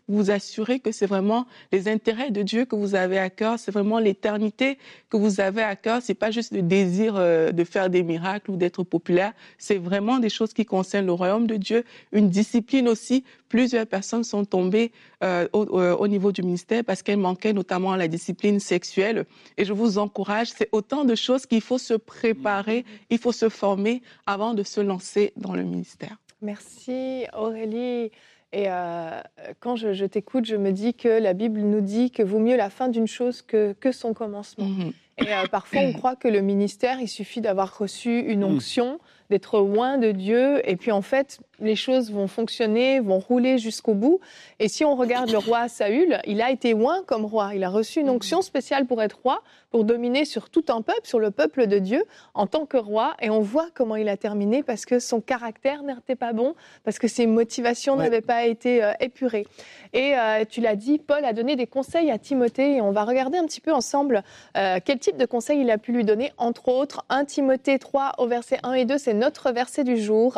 vous 0.08 0.18
vous 0.18 0.32
assurez 0.32 0.80
que 0.80 0.92
c'est 0.92 1.06
vraiment 1.06 1.46
les 1.72 1.88
intérêts 1.88 2.32
de 2.32 2.42
Dieu 2.42 2.66
que 2.66 2.76
vous 2.76 2.96
avez 2.96 3.18
à 3.18 3.30
cœur, 3.30 3.58
c'est 3.60 3.72
vraiment 3.72 4.00
l'éternité 4.00 4.78
que 5.10 5.18
vous 5.18 5.40
avez 5.40 5.62
à 5.62 5.76
cœur. 5.76 6.02
C'est 6.02 6.14
pas 6.14 6.32
juste 6.32 6.54
le 6.54 6.62
désir 6.62 7.16
euh, 7.16 7.52
de 7.52 7.64
faire 7.64 7.90
des 7.90 8.04
miracles 8.04 8.52
ou 8.52 8.58
d'être 8.58 8.84
populaire. 8.84 9.34
C'est 9.58 9.78
vraiment 9.78 10.20
des 10.20 10.30
choses 10.30 10.54
qui 10.54 10.66
concernent 10.66 11.06
le 11.06 11.14
royaume 11.14 11.48
de 11.48 11.56
Dieu, 11.56 11.84
une 12.12 12.30
discipline 12.30 12.88
aussi. 12.88 13.24
Plusieurs 13.50 13.86
personnes 13.86 14.24
sont 14.24 14.46
tombées 14.46 14.92
euh, 15.24 15.48
euh, 15.54 15.96
au, 15.96 16.08
niveau 16.08 16.32
du 16.32 16.42
ministère 16.42 16.84
parce 16.86 17.04
qu'elles 17.04 17.18
manquaient 17.18 17.54
notamment 17.54 17.96
la 17.96 18.08
discipline 18.08 18.60
sexuelle. 18.60 19.26
Et 19.57 19.66
je 19.66 19.74
vous 19.74 19.98
encourage, 19.98 20.50
c'est 20.50 20.69
autant 20.72 21.06
de 21.06 21.16
choses 21.16 21.45
qu'il 21.45 21.62
faut 21.62 21.78
se 21.78 21.94
préparer, 21.94 22.86
il 23.10 23.18
faut 23.18 23.31
se 23.31 23.50
former 23.50 24.01
avant 24.25 24.54
de 24.54 24.63
se 24.63 24.81
lancer 24.81 25.33
dans 25.36 25.54
le 25.54 25.63
ministère. 25.63 26.18
Merci 26.42 27.25
Aurélie. 27.33 28.12
Et 28.54 28.66
euh, 28.68 29.22
quand 29.60 29.78
je, 29.78 30.06
t'écoute, 30.06 30.45
je 30.45 30.57
me 30.57 30.72
dis 30.72 30.94
que 30.94 31.07
la 31.07 31.33
Bible 31.33 31.62
nous 31.62 31.81
dit 31.81 32.12
que 32.12 32.22
vaut 32.22 32.39
mieux 32.39 32.57
la 32.57 32.69
fin 32.69 32.89
d'une 32.89 33.07
chose 33.07 33.42
que, 33.42 33.74
que 33.80 33.92
son 33.92 34.13
commencement. 34.13 34.66
Mhm. 34.66 34.92
Et 35.18 35.34
euh, 35.34 35.46
parfois, 35.50 35.81
on 35.81 35.94
croit 35.94 36.16
que 36.16 36.28
le 36.28 36.42
ministère, 36.42 37.00
il 37.00 37.08
suffit 37.08 37.42
d'avoir 37.42 37.78
reçu 37.78 38.19
une 38.19 38.42
mhm. 38.42 38.56
onction, 38.56 39.00
d'être 39.30 39.60
loin 39.60 39.98
de 39.98 40.12
Dieu, 40.12 40.62
et 40.69 40.75
puis 40.75 40.92
en 40.92 41.02
fait, 41.02 41.40
les 41.62 41.75
choses 41.75 42.12
vont 42.12 42.28
fonctionner, 42.28 43.00
vont 43.00 43.19
rouler 43.19 43.58
jusqu'au 43.58 43.94
bout. 43.94 44.19
Et 44.60 44.68
si 44.68 44.84
on 44.84 44.96
regarde 44.96 45.30
le 45.30 45.38
roi 45.38 45.69
Saül, 45.69 46.19
il 46.25 46.42
a 46.42 46.52
été 46.52 46.74
loin 46.74 47.02
comme 47.06 47.24
roi. 47.24 47.56
Il 47.56 47.63
a 47.63 47.69
reçu 47.69 48.02
une 48.02 48.10
onction 48.10 48.42
spéciale 48.42 48.86
pour 48.86 49.02
être 49.02 49.19
roi, 49.24 49.42
pour 49.69 49.86
dominer 49.86 50.25
sur 50.25 50.50
tout 50.50 50.66
un 50.69 50.81
peuple, 50.81 51.02
sur 51.04 51.19
le 51.19 51.31
peuple 51.31 51.68
de 51.68 51.80
Dieu, 51.80 52.04
en 52.34 52.48
tant 52.48 52.66
que 52.66 52.78
roi. 52.78 53.16
Et 53.22 53.30
on 53.30 53.40
voit 53.40 53.68
comment 53.74 53.96
il 53.96 54.10
a 54.10 54.18
terminé 54.18 54.63
parce 54.63 54.86
que 54.86 55.00
son 55.00 55.22
caractère 55.22 55.84
n'était 55.84 56.16
pas 56.16 56.34
bon, 56.34 56.56
parce 56.84 57.00
que 57.00 57.08
ses 57.08 57.28
motivations 57.28 57.96
n'avaient 57.96 58.22
pas 58.22 58.46
été 58.46 58.84
euh, 58.84 58.92
épurées. 59.00 59.48
Et 59.94 60.18
euh, 60.18 60.44
tu 60.50 60.62
l'as 60.62 60.75
dit, 60.75 60.98
Paul 60.98 61.24
a 61.24 61.34
donné 61.34 61.56
des 61.56 61.68
conseils 61.68 62.12
à 62.12 62.18
Timothée. 62.18 62.78
Et 62.78 62.81
on 62.81 62.92
va 62.92 63.06
regarder 63.06 63.38
un 63.38 63.46
petit 63.46 63.62
peu 63.62 63.72
ensemble 63.72 64.24
quel 64.54 65.00
type 65.01 65.18
de 65.18 65.25
conseils 65.25 65.59
il 65.59 65.69
a 65.69 65.77
pu 65.77 65.92
lui 65.92 66.06
donner. 66.06 66.31
Entre 66.38 66.69
autres, 66.69 67.03
1 67.09 67.25
Timothée 67.25 67.77
3 67.77 68.13
au 68.19 68.27
verset 68.27 68.59
1 68.63 68.74
et 68.74 68.86
2, 68.86 68.98
c'est 68.98 69.13
notre 69.13 69.51
verset 69.51 69.83
du 69.83 69.98
jour. 69.98 70.38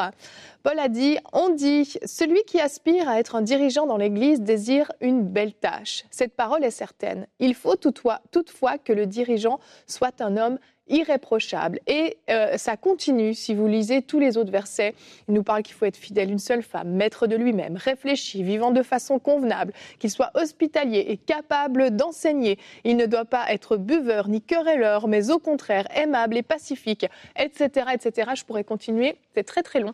Paul 0.63 0.79
a 0.79 0.87
dit, 0.87 1.17
on 1.33 1.49
dit, 1.49 1.97
celui 2.05 2.41
qui 2.45 2.59
aspire 2.59 3.07
à 3.07 3.19
être 3.19 3.35
un 3.35 3.41
dirigeant 3.41 3.85
dans 3.85 3.97
l'Église 3.97 4.41
désire 4.41 4.91
une 5.01 5.21
belle 5.21 5.53
tâche. 5.53 6.05
Cette 6.09 6.35
parole 6.35 6.63
est 6.63 6.71
certaine. 6.71 7.27
Il 7.39 7.53
faut 7.53 7.75
toutefois, 7.75 8.21
toutefois 8.31 8.77
que 8.77 8.93
le 8.93 9.05
dirigeant 9.05 9.59
soit 9.85 10.21
un 10.21 10.37
homme 10.37 10.57
irréprochable. 10.87 11.79
Et 11.87 12.17
euh, 12.29 12.57
ça 12.57 12.77
continue, 12.77 13.33
si 13.33 13.53
vous 13.53 13.67
lisez 13.67 14.01
tous 14.01 14.19
les 14.19 14.37
autres 14.37 14.51
versets, 14.51 14.93
il 15.27 15.33
nous 15.33 15.43
parle 15.43 15.63
qu'il 15.63 15.75
faut 15.75 15.85
être 15.85 15.97
fidèle 15.97 16.31
une 16.31 16.39
seule 16.39 16.63
femme, 16.63 16.89
maître 16.89 17.27
de 17.27 17.35
lui-même, 17.35 17.77
réfléchi, 17.77 18.43
vivant 18.43 18.71
de 18.71 18.83
façon 18.83 19.19
convenable, 19.19 19.73
qu'il 19.99 20.09
soit 20.09 20.31
hospitalier 20.35 21.05
et 21.07 21.17
capable 21.17 21.95
d'enseigner. 21.95 22.59
Il 22.83 22.97
ne 22.97 23.05
doit 23.05 23.25
pas 23.25 23.45
être 23.49 23.77
buveur 23.77 24.27
ni 24.27 24.41
querelleur, 24.41 25.07
mais 25.07 25.31
au 25.31 25.39
contraire 25.39 25.87
aimable 25.95 26.37
et 26.37 26.43
pacifique, 26.43 27.05
etc., 27.37 27.87
etc. 27.93 28.31
Je 28.35 28.43
pourrais 28.43 28.63
continuer, 28.63 29.15
c'est 29.35 29.43
très 29.43 29.63
très 29.63 29.79
long. 29.79 29.93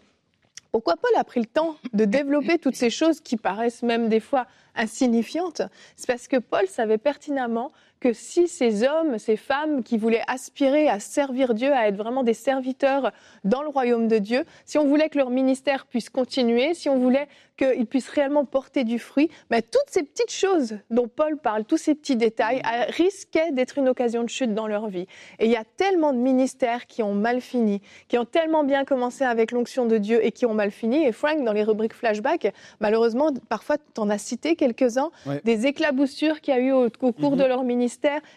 Pourquoi 0.71 0.97
Paul 0.97 1.11
a 1.17 1.23
pris 1.23 1.39
le 1.39 1.47
temps 1.47 1.77
de 1.93 2.05
développer 2.05 2.59
toutes 2.59 2.75
ces 2.75 2.91
choses 2.91 3.21
qui 3.21 3.37
paraissent 3.37 3.81
même 3.81 4.07
des 4.07 4.19
fois 4.19 4.45
insignifiantes? 4.75 5.63
C'est 5.95 6.05
parce 6.05 6.27
que 6.27 6.37
Paul 6.37 6.67
savait 6.67 6.99
pertinemment 6.99 7.71
que 7.99 8.13
si 8.13 8.47
ces 8.47 8.83
hommes, 8.83 9.17
ces 9.17 9.35
femmes 9.35 9.83
qui 9.83 9.97
voulaient 9.97 10.23
aspirer 10.27 10.87
à 10.87 10.99
servir 10.99 11.53
Dieu, 11.53 11.73
à 11.73 11.87
être 11.87 11.97
vraiment 11.97 12.23
des 12.23 12.33
serviteurs 12.33 13.11
dans 13.43 13.61
le 13.61 13.69
royaume 13.69 14.07
de 14.07 14.17
Dieu, 14.17 14.45
si 14.65 14.77
on 14.77 14.85
voulait 14.85 15.09
que 15.09 15.17
leur 15.17 15.29
ministère 15.29 15.85
puisse 15.85 16.09
continuer, 16.09 16.73
si 16.73 16.89
on 16.89 16.97
voulait 16.97 17.27
qu'ils 17.57 17.85
puissent 17.85 18.09
réellement 18.09 18.45
porter 18.45 18.83
du 18.85 18.99
fruit, 18.99 19.29
mais 19.51 19.61
toutes 19.61 19.89
ces 19.89 20.03
petites 20.03 20.31
choses 20.31 20.77
dont 20.89 21.07
Paul 21.07 21.37
parle, 21.37 21.65
tous 21.65 21.77
ces 21.77 21.93
petits 21.93 22.15
détails, 22.15 22.61
risquaient 22.89 23.51
d'être 23.51 23.77
une 23.77 23.89
occasion 23.89 24.23
de 24.23 24.29
chute 24.29 24.53
dans 24.53 24.67
leur 24.67 24.87
vie. 24.87 25.07
Et 25.39 25.45
il 25.45 25.51
y 25.51 25.57
a 25.57 25.65
tellement 25.77 26.13
de 26.13 26.17
ministères 26.17 26.87
qui 26.87 27.03
ont 27.03 27.13
mal 27.13 27.41
fini, 27.41 27.81
qui 28.07 28.17
ont 28.17 28.25
tellement 28.25 28.63
bien 28.63 28.85
commencé 28.85 29.25
avec 29.25 29.51
l'onction 29.51 29.85
de 29.85 29.97
Dieu 29.97 30.25
et 30.25 30.31
qui 30.31 30.45
ont 30.45 30.53
mal 30.53 30.71
fini. 30.71 31.05
Et 31.05 31.11
Frank, 31.11 31.43
dans 31.43 31.53
les 31.53 31.63
rubriques 31.63 31.93
flashback, 31.93 32.53
malheureusement, 32.79 33.31
parfois, 33.49 33.77
tu 33.77 33.99
en 33.99 34.09
as 34.09 34.17
cité 34.17 34.55
quelques-uns, 34.55 35.11
des 35.43 35.67
éclaboussures 35.67 36.39
qu'il 36.41 36.53
y 36.53 36.57
a 36.57 36.61
eu 36.61 36.71
au, 36.71 36.89
cours 36.89 37.35
de 37.35 37.43
mhm. 37.43 37.47
leur 37.47 37.63
ministère, 37.63 37.88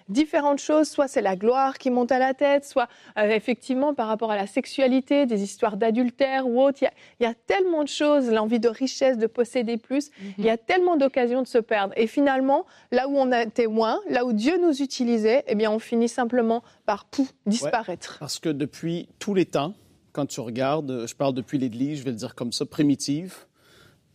différentes 0.09 0.59
choses, 0.59 0.89
soit 0.89 1.09
c'est 1.09 1.21
la 1.23 1.37
gloire 1.37 1.79
qui 1.79 1.91
monte 1.91 2.13
à 2.13 2.19
la 2.19 2.35
tête, 2.35 2.65
soit 2.65 2.89
euh, 3.19 3.29
effectivement 3.31 3.95
par 3.95 4.09
rapport 4.09 4.31
à 4.31 4.37
la 4.37 4.47
sexualité, 4.47 5.27
des 5.27 5.43
histoires 5.43 5.77
d'adultère 5.77 6.47
ou 6.47 6.61
autre. 6.61 6.79
Il 6.83 6.89
il 7.21 7.25
y 7.25 7.27
a 7.27 7.35
tellement 7.35 7.85
de 7.85 7.89
choses, 7.89 8.31
l'envie 8.31 8.59
de 8.59 8.69
richesse 8.69 9.17
de 9.17 9.27
posséder 9.27 9.77
plus. 9.77 10.11
Mhm. 10.11 10.33
Il 10.39 10.45
y 10.45 10.51
a 10.51 10.57
tellement 10.57 10.97
d'occasions 10.97 11.43
de 11.43 11.47
se 11.47 11.59
perdre. 11.59 11.95
Et 11.97 12.07
finalement, 12.07 12.67
là 12.91 13.09
où 13.09 13.17
on 13.17 13.31
a 13.31 13.45
été 13.45 13.67
moins, 13.69 14.01
là 14.11 14.25
où 14.25 14.33
Dieu 14.33 14.59
nous 14.61 14.83
utilisait, 14.83 15.45
eh 15.47 15.55
bien, 15.55 15.71
on 15.71 15.79
finit 15.79 16.09
simplement 16.09 16.63
par 16.85 17.05
pou, 17.05 17.29
disparaître. 17.47 18.17
parce 18.19 18.39
que 18.39 18.49
depuis 18.49 19.09
tous 19.19 19.35
les 19.35 19.47
temps, 19.47 19.75
quand 20.13 20.27
tu 20.27 20.41
regardes, 20.41 21.07
je 21.07 21.15
parle 21.15 21.35
depuis 21.35 21.59
l'Église, 21.59 22.01
je 22.01 22.05
vais 22.05 22.11
le 22.11 22.17
dire 22.17 22.35
comme 22.35 22.53
ça, 22.53 22.67
primitive, 22.67 23.47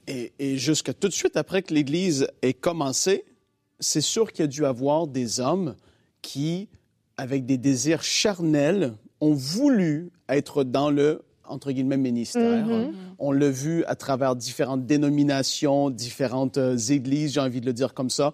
et, 0.08 0.34
et 0.40 0.58
jusqu'à 0.58 0.94
tout 0.94 1.08
de 1.08 1.14
suite 1.14 1.38
après 1.38 1.62
que 1.62 1.74
l'Église 1.74 2.28
ait 2.42 2.54
commencé, 2.54 3.26
c'est 3.80 4.02
sûr 4.02 4.32
qu'il 4.32 4.44
y 4.44 4.46
a 4.46 4.48
dû 4.48 4.66
avoir 4.66 5.08
des 5.08 5.40
hommes 5.40 5.76
qui, 6.22 6.70
avec 7.18 7.46
des 7.46 7.58
désirs 7.58 8.04
charnels, 8.04 8.94
ont 9.22 9.34
voulu 9.34 10.12
être 10.30 10.64
dans 10.64 10.90
le 10.90 11.24
entre 11.50 11.72
guillemets, 11.72 11.98
ministère. 11.98 12.68
Mm-hmm. 12.68 12.92
On 13.20 13.32
l'a 13.32 13.50
vu 13.50 13.84
à 13.86 13.96
travers 13.96 14.36
différentes 14.36 14.86
dénominations, 14.86 15.90
différentes 15.90 16.58
euh, 16.58 16.78
églises, 16.78 17.34
j'ai 17.34 17.40
envie 17.40 17.62
de 17.62 17.66
le 17.66 17.74
dire 17.74 17.94
comme 17.94 18.10
ça, 18.10 18.34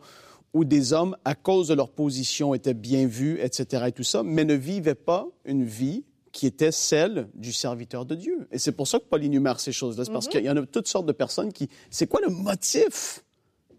où 0.54 0.66
des 0.66 0.94
hommes, 0.94 1.16
à 1.26 1.36
cause 1.36 1.68
de 1.68 1.74
leur 1.74 1.90
position, 1.90 2.54
étaient 2.54 2.74
bien 2.74 3.08
vus, 3.08 3.40
etc., 3.42 3.86
et 3.88 3.92
tout 3.92 4.04
ça, 4.04 4.24
mais 4.24 4.46
ne 4.46 4.54
vivaient 4.54 4.96
pas 4.96 5.28
une 5.46 5.64
vie 5.64 6.04
qui 6.32 6.48
était 6.48 6.72
celle 6.72 7.28
du 7.36 7.54
serviteur 7.54 8.06
de 8.06 8.16
Dieu. 8.16 8.48
Et 8.52 8.58
c'est 8.58 8.72
pour 8.72 8.88
ça 8.88 9.00
que 9.00 9.06
Paul 9.06 9.24
énumère 9.24 9.60
ces 9.60 9.72
choses-là. 9.72 10.06
C'est 10.06 10.12
parce 10.12 10.26
mhm. 10.26 10.32
qu'il 10.32 10.44
y 10.46 10.50
en 10.50 10.58
a 10.58 10.66
toutes 10.66 10.88
sortes 10.88 11.06
de 11.06 11.12
personnes 11.12 11.54
qui... 11.54 11.70
C'est 11.92 12.08
quoi 12.08 12.22
le 12.22 12.30
motif 12.30 13.24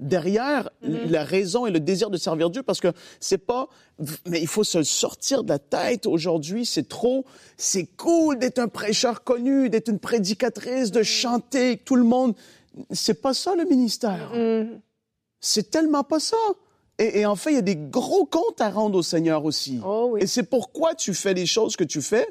derrière 0.04 0.70
mhm. 0.82 1.10
la 1.10 1.24
raison 1.24 1.66
et 1.66 1.70
le 1.70 1.80
désir 1.80 2.10
de 2.10 2.16
servir 2.16 2.50
Dieu 2.50 2.62
parce 2.62 2.80
que 2.80 2.92
c'est 3.20 3.38
pas 3.38 3.68
mais 4.26 4.40
il 4.40 4.46
faut 4.46 4.64
se 4.64 4.82
sortir 4.82 5.44
de 5.44 5.48
la 5.48 5.58
tête 5.58 6.06
aujourd'hui 6.06 6.66
c'est 6.66 6.88
trop 6.88 7.24
c'est 7.56 7.86
cool 7.96 8.38
d'être 8.38 8.58
un 8.58 8.68
prêcheur 8.68 9.24
connu 9.24 9.70
d'être 9.70 9.88
une 9.88 9.98
prédicatrice 9.98 10.90
de 10.90 11.02
chanter 11.02 11.78
tout 11.78 11.96
le 11.96 12.04
monde 12.04 12.34
c'est 12.90 13.20
pas 13.20 13.34
ça 13.34 13.54
le 13.56 13.64
ministère 13.64 14.30
mhm. 14.34 14.80
c'est 15.40 15.70
tellement 15.70 16.04
pas 16.04 16.20
ça 16.20 16.36
et, 16.98 17.26
en 17.26 17.34
fait, 17.34 17.50
il 17.50 17.54
y 17.56 17.58
a 17.58 17.62
des 17.62 17.74
gros 17.74 18.24
comptes 18.24 18.60
à 18.60 18.70
rendre 18.70 18.96
au 18.96 19.02
Seigneur 19.02 19.44
aussi. 19.44 19.80
Oh 19.84 20.16
et 20.16 20.28
c'est 20.28 20.44
pourquoi 20.44 20.94
tu 20.94 21.12
fais 21.12 21.34
les 21.34 21.44
choses 21.44 21.74
que 21.74 21.82
tu 21.82 22.00
fais. 22.00 22.24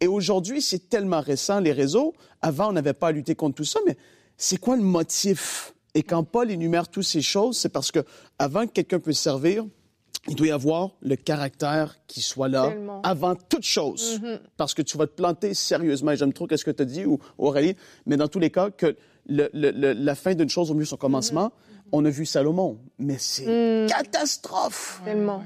Et 0.00 0.06
aujourd'hui, 0.06 0.60
c'est 0.60 0.90
tellement 0.90 1.20
récent, 1.20 1.60
les 1.60 1.72
réseaux. 1.72 2.12
Avant, 2.42 2.68
on 2.68 2.72
n'avait 2.72 2.92
pas 2.92 3.08
à 3.08 3.12
lutter 3.12 3.34
contre 3.34 3.54
tout 3.54 3.64
ça, 3.64 3.80
mais 3.86 3.96
c'est 4.36 4.58
quoi 4.58 4.76
le 4.76 4.82
motif? 4.82 5.72
Et 5.94 6.02
quand 6.02 6.24
Paul 6.24 6.50
énumère 6.50 6.88
toutes 6.88 7.04
ces 7.04 7.22
choses, 7.22 7.58
c'est 7.58 7.68
parce 7.68 7.92
que 7.92 8.00
avant 8.38 8.66
que 8.66 8.72
quelqu'un 8.72 8.98
puisse 8.98 9.20
servir, 9.20 9.64
il 10.28 10.36
doit 10.36 10.46
y 10.46 10.50
avoir 10.50 10.90
le 11.00 11.16
caractère 11.16 11.96
qui 12.06 12.22
soit 12.22 12.48
là 12.48 12.72
avant 13.02 13.34
toute 13.34 13.64
chose. 13.64 14.20
Mm-hmm. 14.20 14.38
Parce 14.56 14.72
que 14.72 14.82
tu 14.82 14.96
vas 14.96 15.06
te 15.06 15.12
planter 15.12 15.52
sérieusement. 15.52 16.14
J'aime 16.14 16.32
trop 16.32 16.46
ce 16.48 16.64
que 16.64 16.70
tu 16.70 16.82
as 16.82 16.86
dit, 16.86 17.04
Aurélie, 17.38 17.76
mais 18.06 18.16
dans 18.16 18.28
tous 18.28 18.38
les 18.38 18.50
cas, 18.50 18.70
que 18.70 18.96
la 19.26 20.14
fin 20.14 20.34
d'une 20.34 20.48
chose 20.48 20.70
au 20.70 20.74
mieux 20.74 20.84
son 20.84 20.96
commencement. 20.96 21.46
Mm-hmm 21.46 21.72
on 21.92 22.04
a 22.06 22.10
vu 22.10 22.24
Salomon, 22.24 22.78
mais 22.98 23.16
c'est 23.18 23.44
une 23.44 23.84
hmm. 23.84 23.88
catastrophe. 23.88 25.02
Tellement. 25.04 25.42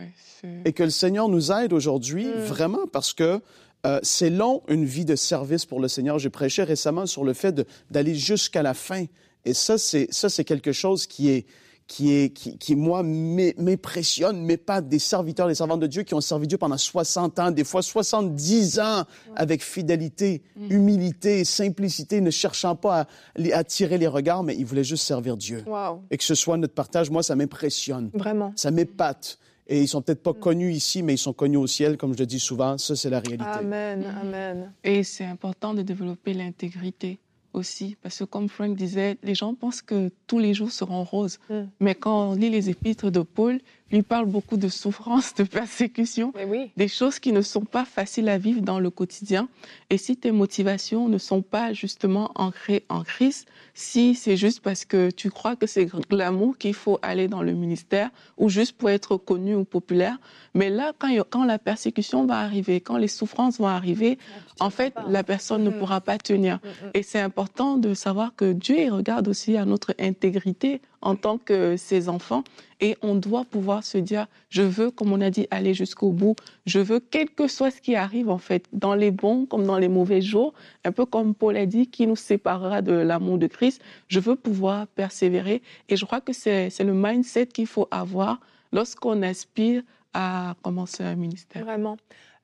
Et 0.64 0.72
que 0.72 0.84
le 0.84 0.90
Seigneur 0.90 1.28
nous 1.28 1.50
aide 1.50 1.72
aujourd'hui, 1.72 2.26
hmm. 2.26 2.38
vraiment, 2.38 2.86
parce 2.86 3.12
que 3.12 3.40
euh, 3.84 3.98
c'est 4.02 4.30
long, 4.30 4.62
une 4.68 4.84
vie 4.84 5.04
de 5.04 5.16
service 5.16 5.66
pour 5.66 5.80
le 5.80 5.88
Seigneur. 5.88 6.18
J'ai 6.18 6.30
prêché 6.30 6.62
récemment 6.62 7.06
sur 7.06 7.24
le 7.24 7.34
fait 7.34 7.66
d'aller 7.90 8.14
jusqu'à 8.14 8.62
la 8.62 8.74
fin. 8.74 9.04
Et 9.46 9.54
ça, 9.54 9.78
c'est 9.78 10.44
quelque 10.44 10.72
chose 10.72 11.06
qui 11.06 11.30
est, 11.30 11.46
qui, 11.86 12.12
est, 12.12 12.30
qui, 12.30 12.58
qui 12.58 12.74
moi, 12.74 13.04
m'impressionne, 13.04 14.42
mais 14.42 14.56
pas 14.56 14.80
des 14.80 14.98
serviteurs, 14.98 15.46
des 15.46 15.54
servantes 15.54 15.80
de 15.80 15.86
Dieu 15.86 16.02
qui 16.02 16.14
ont 16.14 16.20
servi 16.20 16.48
Dieu 16.48 16.58
pendant 16.58 16.76
60 16.76 17.38
ans, 17.38 17.50
des 17.52 17.62
fois 17.62 17.80
70 17.80 18.80
ans, 18.80 19.04
avec 19.36 19.62
fidélité, 19.62 20.42
mm. 20.56 20.72
humilité, 20.72 21.44
simplicité, 21.44 22.20
ne 22.20 22.30
cherchant 22.30 22.74
pas 22.74 23.02
à, 23.02 23.06
attirer 23.52 23.98
les 23.98 24.08
regards, 24.08 24.42
mais 24.42 24.56
ils 24.56 24.66
voulaient 24.66 24.84
juste 24.84 25.04
servir 25.04 25.36
Dieu. 25.36 25.64
Et 26.10 26.16
que 26.16 26.24
ce 26.24 26.34
soit 26.34 26.56
notre 26.56 26.74
partage, 26.74 27.08
moi, 27.08 27.22
ça 27.22 27.36
m'impressionne. 27.36 28.10
Vraiment. 28.14 28.52
Ça 28.56 28.72
m'épate. 28.72 29.38
Et 29.68 29.80
ils 29.80 29.88
sont 29.88 30.02
peut-être 30.02 30.22
pas 30.22 30.32
mm. 30.32 30.40
connus 30.40 30.72
ici, 30.72 31.04
mais 31.04 31.14
ils 31.14 31.18
sont 31.18 31.32
connus 31.32 31.56
au 31.56 31.68
ciel, 31.68 31.96
comme 31.96 32.14
je 32.14 32.18
le 32.18 32.26
dis 32.26 32.40
souvent. 32.40 32.78
Ça, 32.78 32.96
c'est 32.96 33.10
la 33.10 33.20
réalité. 33.20 33.44
Amen, 33.44 34.04
amen. 34.20 34.72
Et 34.82 35.04
c'est 35.04 35.24
important 35.24 35.72
de 35.72 35.82
développer 35.82 36.34
l'intégrité 36.34 37.20
aussi, 37.56 37.96
parce 38.02 38.18
que 38.18 38.24
comme 38.24 38.48
Frank 38.48 38.76
disait, 38.76 39.18
les 39.22 39.34
gens 39.34 39.54
pensent 39.54 39.82
que 39.82 40.10
tous 40.26 40.38
les 40.38 40.54
jours 40.54 40.70
seront 40.70 41.04
roses. 41.04 41.38
Mm. 41.50 41.62
Mais 41.80 41.94
quand 41.94 42.30
on 42.30 42.34
lit 42.34 42.50
les 42.50 42.70
épîtres 42.70 43.10
de 43.10 43.20
Paul, 43.20 43.60
lui 43.92 44.02
parle 44.02 44.26
beaucoup 44.26 44.56
de 44.56 44.68
souffrance, 44.68 45.34
de 45.34 45.44
persécution, 45.44 46.32
des 46.76 46.88
choses 46.88 47.18
qui 47.18 47.32
ne 47.32 47.42
sont 47.42 47.64
pas 47.64 47.84
faciles 47.84 48.28
à 48.28 48.38
vivre 48.38 48.60
dans 48.60 48.80
le 48.80 48.90
quotidien. 48.90 49.48
Et 49.90 49.98
si 49.98 50.16
tes 50.16 50.32
motivations 50.32 51.08
ne 51.08 51.18
sont 51.18 51.42
pas 51.42 51.72
justement 51.72 52.32
ancrées 52.34 52.84
en 52.88 53.02
Christ, 53.04 53.46
si 53.74 54.14
c'est 54.14 54.36
juste 54.36 54.60
parce 54.60 54.84
que 54.84 55.10
tu 55.10 55.30
crois 55.30 55.54
que 55.54 55.66
c'est 55.66 55.86
glamour 56.10 56.58
qu'il 56.58 56.74
faut 56.74 56.98
aller 57.02 57.28
dans 57.28 57.42
le 57.42 57.52
ministère 57.52 58.10
ou 58.38 58.48
juste 58.48 58.72
pour 58.72 58.90
être 58.90 59.16
connu 59.16 59.54
ou 59.54 59.64
populaire, 59.64 60.18
mais 60.54 60.70
là, 60.70 60.92
quand, 60.98 61.14
quand 61.30 61.44
la 61.44 61.58
persécution 61.58 62.26
va 62.26 62.38
arriver, 62.40 62.80
quand 62.80 62.96
les 62.96 63.08
souffrances 63.08 63.58
vont 63.58 63.66
arriver, 63.66 64.18
en 64.58 64.70
fait, 64.70 64.94
la 65.08 65.22
personne 65.22 65.62
ne 65.62 65.70
mm. 65.70 65.78
pourra 65.78 66.00
pas 66.00 66.18
tenir. 66.18 66.56
Mm, 66.56 66.86
Et 66.94 67.02
c'est 67.02 67.20
important 67.20 67.76
de 67.76 67.94
savoir 67.94 68.34
que 68.34 68.52
Dieu 68.52 68.92
regarde 68.92 69.28
aussi 69.28 69.56
à 69.56 69.64
notre 69.64 69.94
intégrité 70.00 70.80
en 71.02 71.16
tant 71.16 71.38
que 71.38 71.76
ses 71.76 72.08
enfants. 72.08 72.44
Et 72.80 72.96
on 73.00 73.14
doit 73.14 73.44
pouvoir 73.44 73.84
se 73.84 73.96
dire, 73.96 74.26
je 74.50 74.62
veux, 74.62 74.90
comme 74.90 75.12
on 75.12 75.20
a 75.20 75.30
dit, 75.30 75.46
aller 75.50 75.72
jusqu'au 75.72 76.10
bout. 76.10 76.36
Je 76.66 76.78
veux, 76.78 77.00
quel 77.00 77.30
que 77.30 77.48
soit 77.48 77.70
ce 77.70 77.80
qui 77.80 77.96
arrive, 77.96 78.28
en 78.28 78.38
fait, 78.38 78.66
dans 78.72 78.94
les 78.94 79.10
bons 79.10 79.46
comme 79.46 79.64
dans 79.64 79.78
les 79.78 79.88
mauvais 79.88 80.20
jours, 80.20 80.52
un 80.84 80.92
peu 80.92 81.06
comme 81.06 81.34
Paul 81.34 81.56
a 81.56 81.66
dit, 81.66 81.86
qui 81.86 82.06
nous 82.06 82.16
séparera 82.16 82.82
de 82.82 82.92
l'amour 82.92 83.38
de 83.38 83.46
Christ. 83.46 83.80
Je 84.08 84.20
veux 84.20 84.36
pouvoir 84.36 84.86
persévérer. 84.88 85.62
Et 85.88 85.96
je 85.96 86.04
crois 86.04 86.20
que 86.20 86.32
c'est 86.32 86.70
le 86.80 86.92
mindset 86.92 87.46
qu'il 87.46 87.66
faut 87.66 87.88
avoir 87.90 88.40
lorsqu'on 88.72 89.22
aspire 89.22 89.82
à 90.12 90.54
commencer 90.62 91.04
un 91.04 91.14
ministère. 91.14 91.64
Vraiment. 91.64 91.96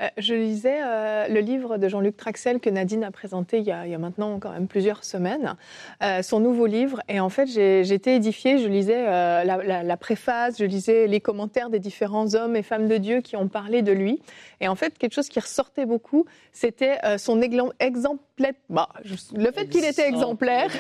Euh, 0.02 0.09
je 0.18 0.35
lisais 0.35 0.80
euh, 0.82 1.28
le 1.28 1.40
livre 1.40 1.78
de 1.78 1.88
Jean-Luc 1.88 2.16
Traxel 2.16 2.61
que 2.61 2.71
Nadine 2.71 3.04
a 3.04 3.11
présenté 3.11 3.59
il 3.59 3.64
y 3.64 3.73
a, 3.73 3.99
maintenant 3.99 4.38
quand 4.40 4.50
même 4.50 4.66
plusieurs 4.66 5.04
semaines, 5.04 5.54
euh, 6.02 6.23
son 6.23 6.40
nouveau 6.40 6.66
livre. 6.66 7.00
Et 7.09 7.21
en 7.21 7.28
fait, 7.28 7.47
été 7.47 8.16
édifiée. 8.16 8.59
Je 8.59 8.68
lisais 8.68 9.04
la, 9.44 9.97
préface, 9.97 10.59
je 10.59 10.64
lisais 10.64 11.06
les 11.06 11.21
commentaires 11.21 11.71
des 11.71 11.78
différents 11.78 12.35
hommes 12.35 12.56
et 12.56 12.62
femmes 12.62 12.88
de 12.88 12.97
Dieu 12.97 13.21
qui 13.21 13.37
ont 13.37 13.49
parlé 13.49 13.82
de 13.82 13.92
lui. 13.92 14.21
Et 14.61 14.68
en 14.68 14.75
fait, 14.75 14.99
quelque 14.99 15.14
chose 15.14 15.28
qui 15.28 15.38
ressortait 15.40 15.87
beaucoup, 15.87 16.25
c'était 16.52 16.99
son 17.18 17.40
exemplaire. 17.40 18.52
Bah, 18.68 18.88
le 19.35 19.52
fait 19.52 19.68
qu'il 19.68 19.85
était 19.85 20.09
exemplaire. 20.09 20.71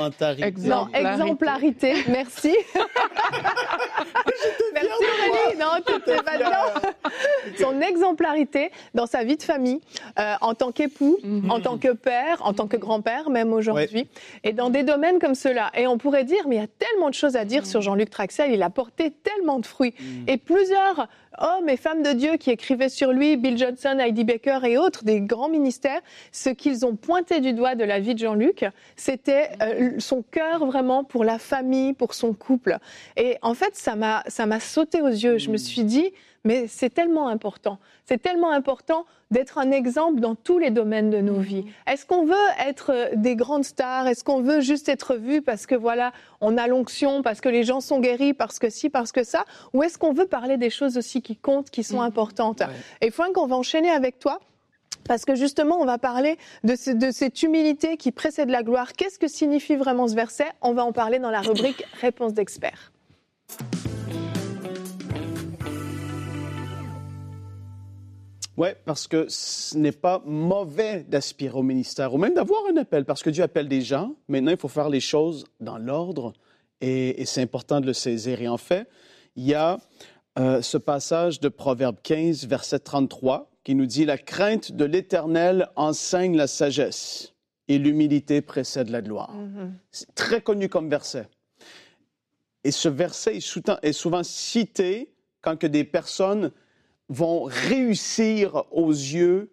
Non, 0.64 0.88
exemplarité. 0.92 1.94
Merci. 2.08 2.56
Merci 4.74 5.04
Aurélie. 5.04 5.58
Non, 5.58 5.76
tu 5.84 6.00
pas 6.22 6.38
Son 7.58 7.80
exemplarité 7.80 8.70
dans 8.94 9.06
sa 9.06 9.24
vie 9.24 9.36
de 9.36 9.42
famille, 9.42 9.80
euh, 10.18 10.34
en 10.40 10.54
tant 10.54 10.72
qu'époux, 10.72 11.18
mhm. 11.22 11.50
en 11.50 11.60
tant 11.60 11.78
que 11.78 11.92
père, 11.92 12.38
en 12.44 12.52
tant 12.52 12.66
que 12.66 12.76
grand-père, 12.76 13.30
même 13.30 13.52
aujourd'hui, 13.52 14.08
et 14.44 14.52
dans 14.52 14.70
des 14.70 14.82
domaines 14.82 15.18
comme 15.18 15.34
cela. 15.34 15.70
Et 15.76 15.86
on 15.86 15.98
pourrait 15.98 16.24
dire, 16.24 16.46
mais 16.46 16.56
il 16.56 16.60
y 16.60 16.64
a 16.64 16.68
tellement 16.68 17.08
de 17.08 17.14
choses 17.14 17.36
à 17.36 17.44
dire 17.44 17.66
sur 17.66 17.80
Jean-Luc 17.80 18.10
Traxel, 18.10 18.52
il 18.52 18.62
a 18.62 18.70
porté 18.70 19.10
tellement 19.10 19.58
de 19.58 19.66
fruits. 19.66 19.94
Mhm. 19.98 20.24
Et 20.28 20.36
plusieurs 20.36 21.08
hommes 21.38 21.68
et 21.68 21.76
femmes 21.76 22.02
de 22.02 22.12
Dieu 22.12 22.36
qui 22.36 22.50
écrivaient 22.50 22.88
sur 22.88 23.12
lui, 23.12 23.36
Bill 23.36 23.56
Johnson, 23.56 23.98
Heidi 23.98 24.24
Baker 24.24 24.60
et 24.64 24.78
autres, 24.78 25.04
des 25.04 25.20
grands 25.20 25.48
ministères, 25.48 26.00
ce 26.30 26.50
qu'ils 26.50 26.84
ont 26.84 26.96
pointé 26.96 27.40
du 27.40 27.52
doigt 27.52 27.74
de 27.74 27.84
la 27.84 28.00
vie 28.00 28.14
de 28.14 28.18
Jean-Luc, 28.18 28.64
c'était 28.96 29.50
euh, 29.62 29.92
son 29.98 30.22
cœur 30.22 30.66
vraiment 30.66 31.04
pour 31.04 31.24
la 31.24 31.38
famille, 31.38 31.92
pour 31.92 32.14
son 32.14 32.32
couple. 32.32 32.78
Et 33.16 33.38
en 33.42 33.54
fait, 33.54 33.74
ça 33.74 33.96
m'a, 33.96 34.22
ça 34.26 34.46
m'a 34.46 34.60
sauté 34.60 35.00
aux 35.02 35.08
yeux. 35.08 35.38
Je 35.38 35.50
me 35.50 35.56
suis 35.56 35.84
dit, 35.84 36.12
mais 36.44 36.66
c'est 36.66 36.90
tellement 36.90 37.28
important. 37.28 37.78
C'est 38.04 38.20
tellement 38.20 38.50
important 38.50 39.06
d'être 39.30 39.58
un 39.58 39.70
exemple 39.70 40.20
dans 40.20 40.34
tous 40.34 40.58
les 40.58 40.70
domaines 40.70 41.10
de 41.10 41.20
nos 41.20 41.38
vies. 41.38 41.64
Est-ce 41.86 42.04
qu'on 42.04 42.24
veut 42.24 42.34
être 42.66 43.10
des 43.14 43.36
grandes 43.36 43.64
stars? 43.64 44.06
Est-ce 44.06 44.24
qu'on 44.24 44.42
veut 44.42 44.60
juste 44.60 44.88
être 44.88 45.14
vu 45.14 45.40
parce 45.40 45.66
que 45.66 45.74
voilà, 45.74 46.12
on 46.40 46.58
a 46.58 46.66
l'onction, 46.66 47.22
parce 47.22 47.40
que 47.40 47.48
les 47.48 47.62
gens 47.62 47.80
sont 47.80 48.00
guéris, 48.00 48.34
parce 48.34 48.58
que 48.58 48.68
si, 48.68 48.90
parce 48.90 49.12
que 49.12 49.24
ça? 49.24 49.44
Ou 49.72 49.82
est-ce 49.82 49.98
qu'on 49.98 50.12
veut 50.12 50.26
parler 50.26 50.56
des 50.56 50.70
choses 50.70 50.98
aussi 50.98 51.22
qui 51.22 51.36
comptent, 51.36 51.70
qui 51.70 51.84
sont 51.84 52.00
mm. 52.00 52.06
importantes? 52.06 52.62
Et 53.00 53.10
Franck, 53.10 53.38
on 53.38 53.46
va 53.46 53.56
enchaîner 53.56 53.90
avec 53.90 54.18
toi. 54.18 54.40
Parce 55.08 55.24
que 55.24 55.34
justement, 55.34 55.80
on 55.80 55.84
va 55.84 55.98
parler 55.98 56.38
de, 56.62 56.92
de 56.92 57.10
cette 57.10 57.42
humilité 57.42 57.96
qui 57.96 58.12
précède 58.12 58.50
la 58.50 58.62
gloire. 58.62 58.92
Qu'est-ce 58.92 59.18
que 59.18 59.26
signifie 59.26 59.74
vraiment 59.74 60.06
ce 60.06 60.14
verset? 60.14 60.46
On 60.60 60.74
va 60.74 60.84
en 60.84 60.92
parler 60.92 61.18
dans 61.18 61.30
la 61.30 61.40
rubrique 61.40 61.84
Réponse 62.00 62.34
d'experts. 62.34 62.92
Oui, 68.62 68.68
parce 68.84 69.08
que 69.08 69.26
ce 69.28 69.76
n'est 69.76 69.90
pas 69.90 70.22
mauvais 70.24 71.02
d'aspirer 71.08 71.58
au 71.58 71.64
ministère 71.64 72.14
ou 72.14 72.18
même 72.18 72.34
d'avoir 72.34 72.60
un 72.72 72.76
appel, 72.76 73.04
parce 73.04 73.24
que 73.24 73.30
Dieu 73.30 73.42
appelle 73.42 73.66
des 73.66 73.80
gens. 73.80 74.14
Maintenant, 74.28 74.52
il 74.52 74.56
faut 74.56 74.68
faire 74.68 74.88
les 74.88 75.00
choses 75.00 75.46
dans 75.58 75.78
l'ordre 75.78 76.32
et, 76.80 77.24
c'est 77.26 77.42
important 77.42 77.80
de 77.80 77.86
le 77.86 77.92
saisir. 77.92 78.40
Et 78.40 78.46
en 78.46 78.58
fait, 78.58 78.86
il 79.34 79.48
y 79.48 79.54
a 79.54 79.78
euh, 80.38 80.62
ce 80.62 80.78
passage 80.78 81.40
de 81.40 81.48
Proverbe 81.48 81.96
15, 82.04 82.46
verset 82.46 82.78
33, 82.78 83.50
qui 83.64 83.74
nous 83.74 83.86
dit 83.86 84.04
La 84.04 84.16
crainte 84.16 84.70
de 84.70 84.84
l'Éternel 84.84 85.68
enseigne 85.74 86.36
la 86.36 86.46
sagesse 86.46 87.34
et 87.66 87.78
l'humilité 87.78 88.42
précède 88.42 88.90
la 88.90 89.02
gloire. 89.02 89.36
Mm-hmm. 89.36 89.70
C'est 89.90 90.14
très 90.14 90.40
connu 90.40 90.68
comme 90.68 90.88
verset. 90.88 91.26
Et 92.62 92.70
ce 92.70 92.88
verset 92.88 93.38
est 93.38 93.92
souvent 93.92 94.22
cité 94.22 95.12
quand 95.40 95.56
que 95.56 95.66
des 95.66 95.82
personnes 95.82 96.52
vont 97.08 97.44
réussir 97.44 98.64
aux 98.70 98.90
yeux 98.90 99.50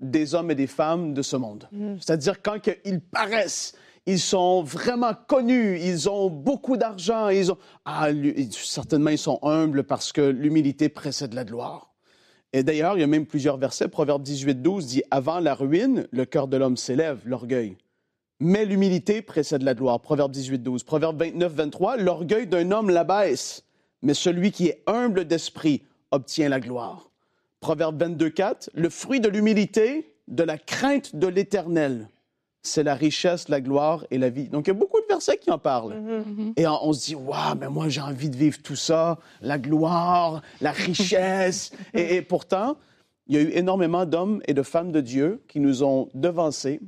des 0.00 0.34
hommes 0.34 0.50
et 0.50 0.54
des 0.54 0.66
femmes 0.66 1.14
de 1.14 1.22
ce 1.22 1.36
monde. 1.36 1.68
Mm. 1.72 1.94
C'est-à-dire 2.00 2.42
quand 2.42 2.58
ils 2.84 3.00
paraissent, 3.00 3.74
ils 4.06 4.18
sont 4.18 4.62
vraiment 4.62 5.12
connus, 5.14 5.78
ils 5.80 6.08
ont 6.08 6.28
beaucoup 6.28 6.76
d'argent, 6.76 7.28
ils 7.28 7.52
ont 7.52 7.58
ah, 7.84 8.08
certainement 8.50 9.10
ils 9.10 9.18
sont 9.18 9.38
humbles 9.42 9.84
parce 9.84 10.12
que 10.12 10.20
l'humilité 10.20 10.88
précède 10.88 11.34
la 11.34 11.44
gloire. 11.44 11.92
Et 12.52 12.62
d'ailleurs, 12.62 12.96
il 12.96 13.00
y 13.00 13.04
a 13.04 13.06
même 13.06 13.26
plusieurs 13.26 13.56
versets. 13.56 13.88
Proverbe 13.88 14.22
18, 14.22 14.60
12 14.60 14.86
dit 14.86 15.02
Avant 15.10 15.40
la 15.40 15.54
ruine, 15.54 16.06
le 16.10 16.24
cœur 16.26 16.48
de 16.48 16.56
l'homme 16.56 16.76
s'élève, 16.76 17.20
l'orgueil. 17.24 17.76
Mais 18.40 18.64
l'humilité 18.64 19.22
précède 19.22 19.62
la 19.62 19.74
gloire. 19.74 20.00
Proverbe 20.00 20.32
18, 20.32 20.58
12. 20.58 20.82
Proverbe 20.82 21.18
29, 21.18 21.52
23 21.52 21.96
L'orgueil 21.96 22.46
d'un 22.46 22.70
homme 22.72 22.90
l'abaisse, 22.90 23.64
mais 24.02 24.14
celui 24.14 24.50
qui 24.50 24.66
est 24.66 24.82
humble 24.86 25.24
d'esprit 25.24 25.82
obtient 26.12 26.48
la 26.48 26.60
gloire. 26.60 27.10
Proverbe 27.60 28.00
22, 28.00 28.30
4, 28.30 28.70
le 28.74 28.88
fruit 28.88 29.20
de 29.20 29.28
l'humilité, 29.28 30.14
de 30.28 30.42
la 30.42 30.58
crainte 30.58 31.16
de 31.16 31.26
l'Éternel, 31.26 32.08
c'est 32.62 32.84
la 32.84 32.94
richesse, 32.94 33.48
la 33.48 33.60
gloire 33.60 34.06
et 34.10 34.18
la 34.18 34.30
vie. 34.30 34.48
Donc, 34.48 34.66
il 34.66 34.70
y 34.70 34.70
a 34.70 34.74
beaucoup 34.74 35.00
de 35.00 35.06
versets 35.08 35.36
qui 35.36 35.50
en 35.50 35.58
parlent. 35.58 35.94
Mm-hmm. 35.94 36.52
Et 36.56 36.66
on, 36.66 36.92
se 36.92 37.06
dit, 37.06 37.14
waouh, 37.16 37.56
mais 37.58 37.68
moi, 37.68 37.88
j'ai 37.88 38.00
envie 38.00 38.30
de 38.30 38.36
vivre 38.36 38.58
tout 38.62 38.76
ça, 38.76 39.18
la 39.40 39.58
gloire, 39.58 40.42
la 40.60 40.70
richesse. 40.72 41.72
et, 41.92 42.22
pourtant, 42.22 42.76
il 43.26 43.34
y 43.34 43.38
a 43.38 43.42
eu 43.42 43.50
énormément 43.52 44.06
d'hommes 44.06 44.40
et 44.46 44.54
de 44.54 44.62
femmes 44.62 44.92
de 44.92 45.00
Dieu 45.00 45.42
qui 45.48 45.58
nous 45.58 45.82
ont 45.82 46.08
devancés, 46.14 46.80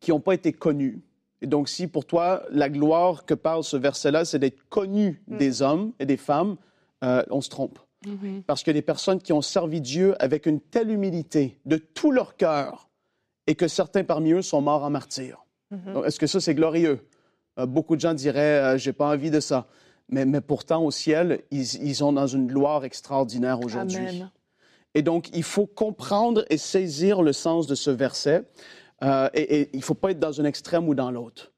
qui 0.00 0.10
n'ont 0.10 0.20
pas 0.20 0.34
été 0.34 0.52
connus. 0.52 1.00
Et 1.40 1.46
donc, 1.46 1.68
si 1.68 1.86
pour 1.86 2.04
toi, 2.04 2.42
la 2.50 2.68
gloire 2.68 3.24
que 3.24 3.34
parle 3.34 3.64
ce 3.64 3.76
verset-là, 3.76 4.24
c'est 4.24 4.38
d'être 4.38 4.68
connu 4.68 5.22
mm. 5.28 5.36
des 5.36 5.62
hommes 5.62 5.92
et 5.98 6.06
des 6.06 6.16
femmes, 6.16 6.56
euh, 7.02 7.22
on 7.30 7.40
se 7.40 7.48
trompe. 7.50 7.78
Mm-hmm. 8.06 8.42
Parce 8.42 8.62
que 8.62 8.70
les 8.70 8.82
personnes 8.82 9.20
qui 9.20 9.32
ont 9.32 9.42
servi 9.42 9.80
Dieu 9.80 10.14
avec 10.22 10.46
une 10.46 10.60
telle 10.60 10.90
humilité, 10.90 11.58
de 11.64 11.76
tout 11.76 12.10
leur 12.10 12.36
cœur, 12.36 12.88
et 13.46 13.54
que 13.54 13.68
certains 13.68 14.04
parmi 14.04 14.32
eux 14.32 14.42
sont 14.42 14.60
morts 14.60 14.84
en 14.84 14.90
martyrs. 14.90 15.44
Mhm. 15.70 16.04
Est-ce 16.06 16.18
que 16.18 16.26
ça, 16.26 16.40
c'est 16.40 16.54
glorieux? 16.54 17.06
Euh, 17.58 17.66
beaucoup 17.66 17.96
de 17.96 18.00
gens 18.00 18.14
diraient, 18.14 18.74
euh, 18.74 18.78
j'ai 18.78 18.92
pas 18.92 19.08
envie 19.08 19.30
de 19.30 19.40
ça. 19.40 19.66
Mais, 20.08 20.24
mais 20.24 20.40
pourtant, 20.40 20.84
au 20.84 20.90
ciel, 20.90 21.42
ils, 21.50 21.82
ils, 21.82 21.96
sont 21.96 22.12
dans 22.12 22.26
une 22.26 22.46
gloire 22.46 22.84
extraordinaire 22.84 23.60
aujourd'hui. 23.60 24.24
Et 24.94 25.02
donc, 25.02 25.30
il 25.34 25.42
faut 25.42 25.66
comprendre 25.66 26.44
et 26.50 26.58
saisir 26.58 27.22
le 27.22 27.32
sens 27.32 27.66
de 27.66 27.74
ce 27.74 27.90
verset. 27.90 28.44
Euh, 29.02 29.28
et, 29.34 29.70
il 29.72 29.78
ne 29.78 29.82
faut 29.82 29.94
pas 29.94 30.10
être 30.10 30.20
dans 30.20 30.40
un 30.40 30.44
extrême 30.44 30.88
ou 30.88 30.94
dans 30.94 31.10
l'autre. 31.10 31.52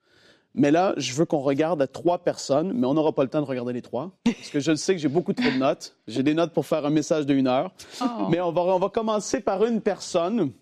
Mais 0.58 0.70
là, 0.70 0.94
je 0.96 1.12
veux 1.12 1.26
qu'on 1.26 1.40
regarde 1.40 1.82
à 1.82 1.86
trois 1.86 2.18
personnes, 2.18 2.72
mais 2.72 2.86
on 2.86 2.94
n'aura 2.94 3.12
pas 3.12 3.22
le 3.22 3.28
temps 3.28 3.42
de 3.42 3.46
regarder 3.46 3.74
les 3.74 3.82
trois, 3.82 4.10
parce 4.24 4.48
que 4.48 4.58
je 4.58 4.74
sais 4.74 4.94
que 4.94 5.00
j'ai 5.00 5.08
beaucoup 5.08 5.34
trop 5.34 5.50
de 5.50 5.58
notes. 5.58 5.94
J'ai 6.08 6.22
des 6.22 6.32
notes 6.32 6.54
pour 6.54 6.64
faire 6.64 6.86
un 6.86 6.90
message 6.90 7.26
d'une 7.26 7.46
heure. 7.46 7.72
Oh. 8.00 8.28
Mais 8.30 8.40
on 8.40 8.52
va, 8.52 8.62
on 8.62 8.78
va 8.78 8.88
commencer 8.88 9.40
par 9.40 9.66
une 9.66 9.82
personne 9.82 10.52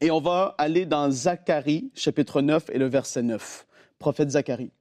et 0.00 0.10
on 0.10 0.20
va 0.20 0.56
aller 0.58 0.84
dans 0.84 1.08
Zacharie, 1.12 1.92
chapitre 1.94 2.42
9 2.42 2.70
et 2.72 2.78
le 2.78 2.86
verset 2.86 3.22
9. 3.22 3.66
Prophète 4.00 4.30
Zacharie. 4.30 4.72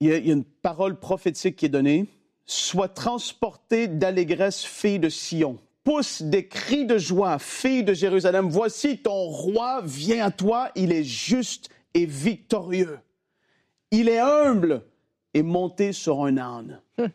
Il 0.00 0.08
y, 0.08 0.12
a, 0.12 0.16
une 0.16 0.44
parole 0.44 0.98
prophétique 0.98 1.56
qui 1.56 1.66
est 1.66 1.70
donnée. 1.70 2.06
Sois 2.46 2.88
transporté 2.88 3.86
d'allégresse, 3.86 4.64
fille 4.64 4.98
de 4.98 5.10
Sion. 5.10 5.58
Pousse 5.84 6.22
des 6.22 6.48
cris 6.48 6.86
de 6.86 6.96
joie, 6.96 7.38
fille 7.38 7.84
de 7.84 7.92
Jérusalem. 7.92 8.48
Voici 8.48 8.98
ton 8.98 9.26
roi 9.26 9.82
vient 9.84 10.24
à 10.24 10.30
toi. 10.30 10.70
Il 10.74 10.90
est 10.90 11.04
juste 11.04 11.68
et 11.96 12.06
victorieux. 12.06 12.98
Il 13.90 14.08
est 14.08 14.20
humble 14.20 14.82
et 15.34 15.42
monté 15.42 15.92
sur 15.92 16.24
un 16.24 16.36
âne. 16.36 16.80
Hum. 16.98 17.10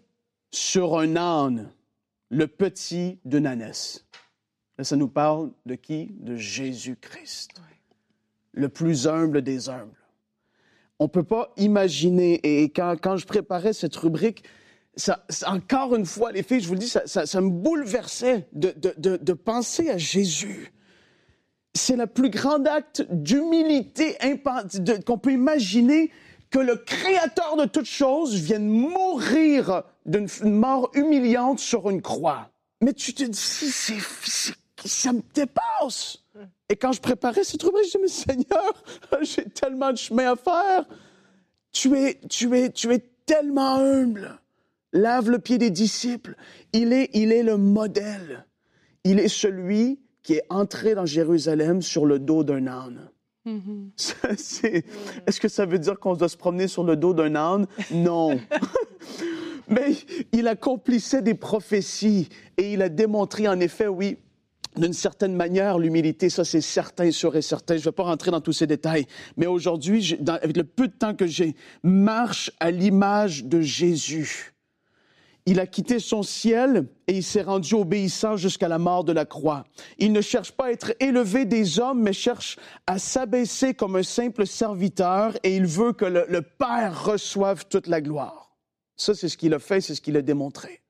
Sur 0.51 1.00
un 1.00 1.15
âne, 1.15 1.71
le 2.29 2.47
petit 2.47 3.19
de 3.23 3.39
Nanès 3.39 4.05
ça 4.83 4.95
nous 4.95 5.07
parle 5.07 5.51
de 5.65 5.75
qui? 5.75 6.11
De 6.19 6.35
Jésus-Christ, 6.35 7.61
le 8.51 8.69
plus 8.69 9.07
humble 9.07 9.41
des 9.41 9.69
humbles. 9.69 9.97
On 11.00 11.05
ne 11.05 11.09
peut 11.09 11.23
pas 11.23 11.51
imaginer, 11.57 12.39
et 12.43 12.69
quand, 12.69 12.95
quand, 13.01 13.17
je 13.17 13.25
préparais 13.25 13.73
cette 13.73 13.95
rubrique, 13.95 14.43
ça, 14.95 15.25
encore 15.47 15.95
une 15.95 16.05
fois, 16.05 16.31
les 16.31 16.43
filles, 16.43 16.59
je 16.59 16.67
vous 16.67 16.73
le 16.73 16.79
dis, 16.79 16.89
ça, 16.89 17.05
ça, 17.05 17.41
me 17.41 17.50
bouleversait 17.50 18.47
de, 18.53 18.73
de, 18.77 19.17
de, 19.17 19.33
penser 19.33 19.89
à 19.89 19.97
Jésus. 19.97 20.71
C'est 21.74 21.96
le 21.96 22.08
plus 22.08 22.30
grand 22.30 22.66
acte 22.68 23.06
d'humilité 23.10 24.18
qu'on 25.06 25.18
peut 25.18 25.32
imaginer 25.32 26.12
que 26.50 26.60
le 26.60 26.75
Créateur 26.75 27.56
de 27.56 27.66
toutes 27.66 27.86
choses 27.86 28.36
vienne 28.36 28.68
mourir 28.68 29.84
d'une 30.06 30.28
mort 30.44 30.92
humiliante 30.94 31.60
sur 31.60 31.90
une 31.90 32.01
croix. 32.01 32.50
Mais 32.82 32.94
tu 32.94 33.13
te 33.13 33.24
dis, 33.24 33.38
c'est 33.38 34.54
ça 34.86 35.13
me 35.13 35.22
dépasse. 35.34 36.18
Et 36.70 36.75
quand 36.75 36.92
je 36.92 37.01
préparais 37.01 37.44
cette 37.44 37.62
rubrique, 37.63 37.92
je 37.92 37.98
me 37.98 38.08
dis, 38.08 38.25
mais 38.28 38.34
Seigneur, 38.34 38.84
j'ai 39.22 39.46
tellement 39.46 39.92
de 39.92 39.98
chemin 39.98 40.34
à 40.34 40.36
faire. 40.36 40.86
Tu 41.72 41.96
es, 41.98 42.20
tu 42.30 42.56
es, 42.58 42.72
tu 42.72 42.92
es 42.94 43.00
tellement 43.25 43.75
humble. 43.75 44.40
Lave 44.94 45.29
le 45.29 45.40
pied 45.40 45.57
des 45.57 45.70
disciples. 45.70 46.36
Il 46.74 46.92
est, 46.94 47.10
il 47.14 47.31
est 47.31 47.44
le 47.44 47.57
modèle. 47.57 48.46
Il 49.03 49.20
est 49.20 49.29
celui 49.29 50.00
qui 50.24 50.34
est 50.34 50.44
entré 50.50 50.96
dans 50.96 51.05
Jérusalem 51.05 51.81
sur 51.81 52.05
le 52.05 52.20
dos 52.20 52.44
d'un 52.44 52.68
âne. 52.68 53.10
Mm-hmm. 53.46 54.84
Est-ce 55.27 55.40
que 55.40 55.48
ça 55.48 55.66
veut 55.66 55.79
dire 55.79 56.00
qu'on 56.00 56.16
doit 56.16 56.29
se 56.29 56.38
promener 56.38 56.68
sur 56.68 56.84
le 56.84 56.96
dos 56.96 57.14
d'un 57.14 57.36
âne? 57.36 57.68
Non. 57.92 58.40
Mais 59.68 59.96
il 60.31 60.48
accomplissait 60.48 61.22
des 61.22 61.34
prophéties 61.34 62.29
et 62.57 62.74
il 62.74 62.81
a 62.81 62.90
démontré 62.90 63.48
en 63.48 63.60
effet, 63.60 63.88
oui, 63.88 64.18
d'une 64.77 64.94
certaine 64.94 65.36
manière, 65.36 65.79
l'humilité, 65.79 66.29
ça 66.29 66.46
c'est 66.46 66.62
certain, 66.62 67.12
sûr 67.12 67.36
et 67.36 67.42
certain. 67.42 67.75
Je 67.75 67.81
ne 67.81 67.86
vais 67.86 67.92
pas 67.92 68.03
rentrer 68.03 68.31
dans 68.31 68.42
tous 68.42 68.53
ces 68.53 68.68
détails, 68.68 69.05
mais 69.38 69.46
aujourd'hui, 69.46 70.18
avec 70.27 70.55
le 70.55 70.64
peu 70.64 70.88
de 70.88 70.94
temps 70.94 71.14
que 71.14 71.27
j'ai, 71.27 71.55
marche 71.84 72.51
à 72.60 72.72
l'image 72.72 73.46
de 73.46 73.62
Jésus. 73.62 74.50
Il 75.46 75.60
a 75.60 75.66
quitté 75.66 76.00
son 76.00 76.22
ciel 76.22 76.88
et 77.08 77.18
il 77.18 77.24
s'est 77.24 77.42
rendu 77.42 77.74
obéissant 77.74 78.38
jusqu'à 78.38 78.68
la 78.68 78.77
mort 78.77 79.04
de 79.04 79.12
la 79.12 79.25
croix. 79.25 79.64
Il 79.98 80.12
ne 80.14 80.22
cherche 80.22 80.51
pas 80.51 80.66
à 80.66 80.72
être 80.72 80.94
élevé 81.00 81.46
des 81.46 81.80
hommes, 81.80 82.01
mais 82.01 82.14
cherche 82.14 82.58
à 82.86 83.00
s'abaisser 83.00 83.74
comme 83.74 83.96
un 83.96 84.04
simple 84.04 84.46
serviteur 84.46 85.36
et 85.44 85.56
il 85.56 85.66
veut 85.66 85.94
que 85.94 86.06
le, 86.06 86.42
Père 86.42 87.06
reçoive 87.06 87.66
toute 87.68 87.88
la 87.88 88.01
gloire. 88.01 88.56
Ça, 88.96 89.16
c'est 89.16 89.30
ce 89.30 89.38
qu'il 89.38 89.54
a 89.54 89.60
fait, 89.60 89.82
c'est 89.82 89.96
ce 89.96 90.01
qu'il 90.01 90.16
a 90.16 90.22
démontré. 90.22 90.82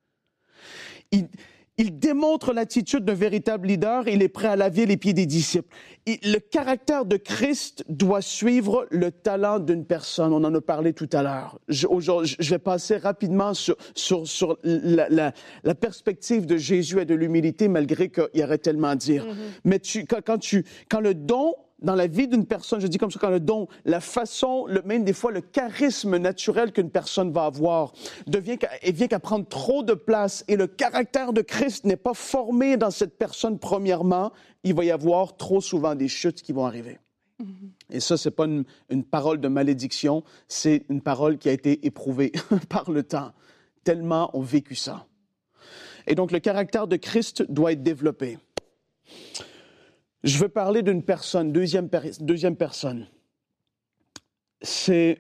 Il 1.82 1.98
démontre 1.98 2.54
l'attitude 2.54 3.06
d'un 3.06 3.16
véritable 3.16 3.68
leader. 3.68 4.08
Il 4.08 4.22
est 4.22 4.30
prêt 4.30 4.48
à 4.48 4.56
laver 4.56 4.86
les 4.86 4.98
pieds 4.98 5.14
des 5.14 5.26
disciples. 5.26 5.68
le 6.06 6.38
caractère 6.38 7.06
de 7.06 7.18
Christ 7.18 7.84
doit 7.90 8.22
suivre 8.22 8.86
le 8.92 9.12
talent 9.12 9.58
d'une 9.58 9.84
personne. 9.84 10.32
On 10.32 10.44
en 10.44 10.54
a 10.54 10.62
parlé 10.62 10.94
tout 10.94 11.10
à 11.12 11.24
l'heure. 11.24 11.60
Je, 11.70 11.88
je 11.90 12.50
vais 12.52 12.60
passer 12.60 12.98
rapidement 12.98 13.56
sur, 13.56 13.78
sur, 13.96 14.60
la, 14.64 15.34
perspective 15.74 16.46
de 16.46 16.56
Jésus 16.56 17.00
et 17.00 17.06
de 17.06 17.16
l'humilité, 17.16 17.68
malgré 17.68 18.10
qu'il 18.10 18.30
y 18.36 18.44
aurait 18.44 18.60
tellement 18.60 18.90
à 18.90 18.96
dire. 18.96 19.26
Mm-hmm. 19.26 19.62
Mais 19.66 19.80
tu, 19.80 20.06
quand, 20.06 20.38
tu, 20.38 20.64
quand 20.88 21.00
le 21.00 21.16
don 21.16 21.56
dans 21.82 21.96
la 21.96 22.08
vie 22.08 22.28
d'une 22.28 22.46
personne, 22.46 22.80
je 22.80 22.88
dis 22.88 22.98
comme 22.98 23.12
ça, 23.12 23.20
quand 23.20 23.30
le 23.30 23.40
don, 23.40 23.68
la 23.86 24.02
façon, 24.02 24.66
le, 24.68 24.82
même 24.84 25.04
des 25.04 25.14
fois 25.14 25.32
le 25.32 25.42
charisme 25.42 26.18
naturel 26.18 26.72
qu'une 26.72 26.90
personne 26.90 27.32
va 27.32 27.46
avoir 27.46 27.94
devient 28.28 28.58
et 28.82 28.92
vient 28.92 29.08
qu'à 29.08 29.20
prendre 29.20 29.48
trop 29.48 29.84
de 29.84 29.94
place 29.94 30.44
et 30.48 30.56
le 30.56 30.68
caractère 30.68 31.34
de 31.34 31.42
Christ 31.42 31.86
n'est 31.86 31.98
pas 31.98 32.14
formé 32.14 32.78
dans 32.78 32.92
cette 32.92 33.18
personne 33.18 33.58
premièrement, 33.58 34.32
il 34.64 34.76
va 34.76 34.86
y 34.86 34.92
avoir 34.92 35.38
trop 35.38 35.62
souvent 35.62 35.96
des 35.96 36.08
chutes 36.08 36.42
qui 36.42 36.54
vont 36.54 36.66
arriver. 36.66 37.00
Mm-hmm. 37.42 37.96
Et 37.96 38.00
ça, 38.00 38.18
c'est 38.18 38.32
pas 38.32 38.46
une, 38.46 38.64
une, 38.90 39.04
parole 39.04 39.42
de 39.42 39.48
malédiction, 39.48 40.24
c'est 40.48 40.86
une 40.90 41.02
parole 41.02 41.38
qui 41.38 41.50
a 41.50 41.52
été 41.52 41.86
éprouvée 41.86 42.32
par 42.70 42.92
le 42.92 43.04
temps. 43.04 43.32
Tellement 43.84 44.30
ont 44.38 44.42
vécu 44.42 44.76
ça. 44.76 45.08
Et 46.06 46.14
donc, 46.14 46.32
le 46.32 46.40
caractère 46.40 46.88
de 46.88 46.98
Christ 46.98 47.44
doit 47.50 47.72
être 47.72 47.84
développé. 47.84 48.38
Je 50.24 50.38
veux 50.38 50.50
parler 50.50 50.84
d'une 50.84 51.04
personne, 51.04 51.52
deuxième, 51.52 51.90
deuxième 52.20 52.56
personne. 52.56 53.08
C'est 54.62 55.18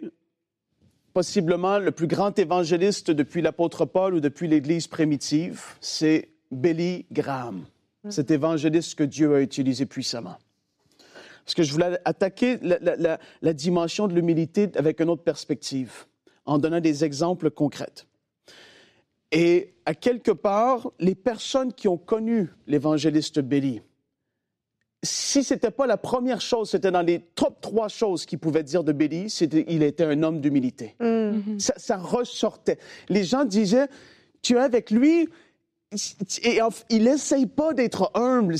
possiblement 1.13 1.79
le 1.79 1.91
plus 1.91 2.07
grand 2.07 2.37
évangéliste 2.37 3.09
depuis 3.09 3.41
l'apôtre 3.41 3.85
Paul 3.85 4.13
ou 4.13 4.19
depuis 4.19 4.47
l'Église 4.47 4.87
primitive, 4.87 5.63
c'est 5.81 6.29
Billy 6.51 7.05
Graham, 7.11 7.65
mm. 8.03 8.11
cet 8.11 8.29
évangéliste 8.29 8.95
que 8.95 9.03
Dieu 9.03 9.35
a 9.35 9.41
utilisé 9.41 9.85
puissamment. 9.85 10.37
Parce 11.43 11.55
que 11.55 11.63
je 11.63 11.71
voulais 11.71 11.99
attaquer 12.05 12.59
la, 12.61 13.19
la 13.41 13.53
dimension 13.53 14.07
de 14.07 14.13
l'humilité 14.13 14.69
avec 14.75 15.01
une 15.01 15.09
autre 15.09 15.23
perspective, 15.23 16.05
en 16.45 16.59
donnant 16.59 16.79
des 16.79 17.03
exemples 17.03 17.49
concrets. 17.49 18.05
Et 19.31 19.73
à 19.85 19.95
quelque 19.95 20.31
part, 20.31 20.91
les 20.99 21.15
personnes 21.15 21.73
qui 21.73 21.87
ont 21.87 21.97
connu 21.97 22.49
l'évangéliste 22.67 23.39
Billy, 23.39 23.81
si 25.03 25.43
c'était 25.43 25.71
pas 25.71 25.87
la 25.87 25.97
première 25.97 26.41
chose, 26.41 26.69
c'était 26.69 26.91
dans 26.91 27.01
les 27.01 27.19
top 27.19 27.59
trois 27.61 27.87
choses 27.87 28.25
qu'il 28.25 28.39
pouvait 28.39 28.63
dire 28.63 28.83
de 28.83 28.91
Billy, 28.91 29.29
c'était 29.29 29.65
il 29.67 29.83
était 29.83 30.03
un 30.03 30.21
homme 30.21 30.41
d'humilité. 30.41 30.95
Mm. 30.99 31.57
ça, 31.57 31.97
ressortait. 31.97 32.77
Les 33.09 33.23
gens 33.23 33.45
disaient, 33.45 33.87
tu 34.41 34.57
es 34.57 34.59
avec 34.59 34.91
lui, 34.91 35.27
et 36.43 36.59
il 36.89 37.07
essaye 37.07 37.47
pas 37.47 37.73
d'être 37.73 38.11
humble. 38.13 38.55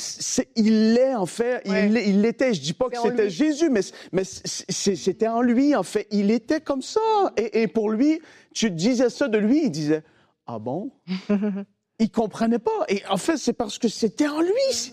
il 0.55 0.93
l'est, 0.93 1.15
en 1.15 1.25
fait. 1.25 1.61
Il 1.65 2.21
l'était. 2.21 2.53
Je 2.53 2.61
dis 2.61 2.73
pas 2.73 2.89
que 2.89 2.97
c'était 2.97 3.29
Jésus, 3.29 3.69
mais, 3.69 3.81
mais 4.11 4.23
c'était 4.25 5.27
en 5.27 5.41
lui, 5.41 5.75
en 5.75 5.83
fait. 5.83 6.07
Il 6.11 6.29
était 6.29 6.59
comme 6.59 6.81
ça. 6.81 6.99
Et, 7.37 7.61
et 7.61 7.67
pour 7.67 7.89
lui, 7.89 8.19
tu 8.53 8.69
disais 8.69 9.09
ça 9.09 9.29
de 9.29 9.37
lui, 9.37 9.65
il 9.65 9.71
disait, 9.71 10.03
ah 10.45 10.59
bon? 10.59 10.91
il 12.01 12.09
comprenait 12.09 12.59
pas. 12.59 12.85
Et 12.89 13.03
en 13.09 13.17
fait, 13.17 13.37
c'est 13.37 13.53
parce 13.53 13.77
que 13.77 13.87
c'était 13.87 14.27
en 14.27 14.41
lui. 14.41 14.91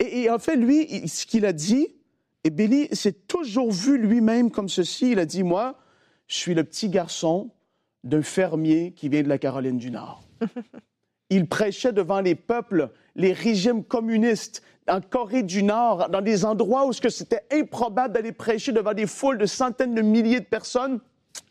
et, 0.00 0.28
en 0.28 0.40
fait, 0.40 0.56
lui, 0.56 1.08
ce 1.08 1.24
qu'il 1.24 1.46
a 1.46 1.52
dit, 1.52 1.86
et 2.42 2.50
Billy 2.50 2.88
s'est 2.92 3.12
toujours 3.12 3.70
vu 3.70 3.96
lui-même 3.96 4.50
comme 4.50 4.68
ceci. 4.68 5.12
Il 5.12 5.20
a 5.20 5.24
dit, 5.24 5.44
moi, 5.44 5.78
je 6.26 6.34
suis 6.34 6.54
le 6.54 6.64
petit 6.64 6.88
garçon 6.88 7.50
d'un 8.02 8.22
fermier 8.22 8.92
qui 8.92 9.08
vient 9.08 9.22
de 9.22 9.28
la 9.28 9.38
Caroline 9.38 9.78
du 9.78 9.92
Nord. 9.92 10.22
Il 11.30 11.46
prêchait 11.46 11.92
devant 11.92 12.20
les 12.20 12.34
peuples, 12.34 12.90
les 13.14 13.32
régimes 13.32 13.84
communistes 13.84 14.62
en 14.88 15.00
Corée 15.00 15.44
du 15.44 15.62
Nord, 15.62 16.08
dans 16.08 16.22
des 16.22 16.44
endroits 16.44 16.86
où 16.86 16.92
c'était 16.92 17.44
improbable 17.52 18.14
d'aller 18.14 18.32
prêcher 18.32 18.72
devant 18.72 18.94
des 18.94 19.06
foules 19.06 19.38
de 19.38 19.46
centaines 19.46 19.94
de 19.94 20.02
milliers 20.02 20.40
de 20.40 20.46
personnes 20.46 20.98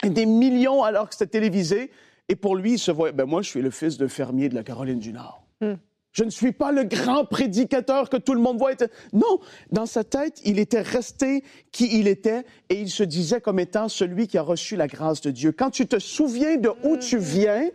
et 0.03 0.09
des 0.09 0.25
millions 0.25 0.83
alors 0.83 1.07
que 1.07 1.15
c'était 1.15 1.39
télévisé. 1.39 1.91
Et 2.29 2.35
pour 2.35 2.55
lui, 2.55 2.73
il 2.73 2.79
se 2.79 2.91
voyait, 2.91 3.11
ben 3.11 3.25
moi, 3.25 3.41
je 3.41 3.49
suis 3.49 3.61
le 3.61 3.71
fils 3.71 3.97
de 3.97 4.07
fermier 4.07 4.49
de 4.49 4.55
la 4.55 4.63
Caroline 4.63 4.99
du 4.99 5.11
Nord. 5.11 5.43
Hmm. 5.61 5.73
Je 6.11 6.23
ne 6.23 6.31
suis 6.31 6.51
pas 6.51 6.71
le 6.71 6.83
grand 6.85 7.25
prédicateur 7.25 8.09
que 8.09 8.17
tout 8.17 8.33
le 8.33 8.41
monde 8.41 8.57
voit. 8.57 8.71
Non, 9.13 9.39
dans 9.71 9.85
sa 9.85 10.03
tête, 10.03 10.41
il 10.43 10.57
était 10.57 10.81
resté 10.81 11.43
qui 11.71 11.99
il 11.99 12.07
était 12.07 12.45
et 12.69 12.81
il 12.81 12.89
se 12.89 13.03
disait 13.03 13.41
comme 13.41 13.59
étant 13.59 13.87
celui 13.89 14.27
qui 14.27 14.37
a 14.37 14.41
reçu 14.41 14.75
la 14.75 14.87
grâce 14.87 15.21
de 15.21 15.29
Dieu. 15.29 15.51
Quand 15.51 15.69
tu 15.69 15.85
te 15.85 15.99
souviens 15.99 16.57
de 16.57 16.69
où 16.83 16.97
tu 16.97 17.17
mm-hmm. 17.17 17.19
viens 17.19 17.69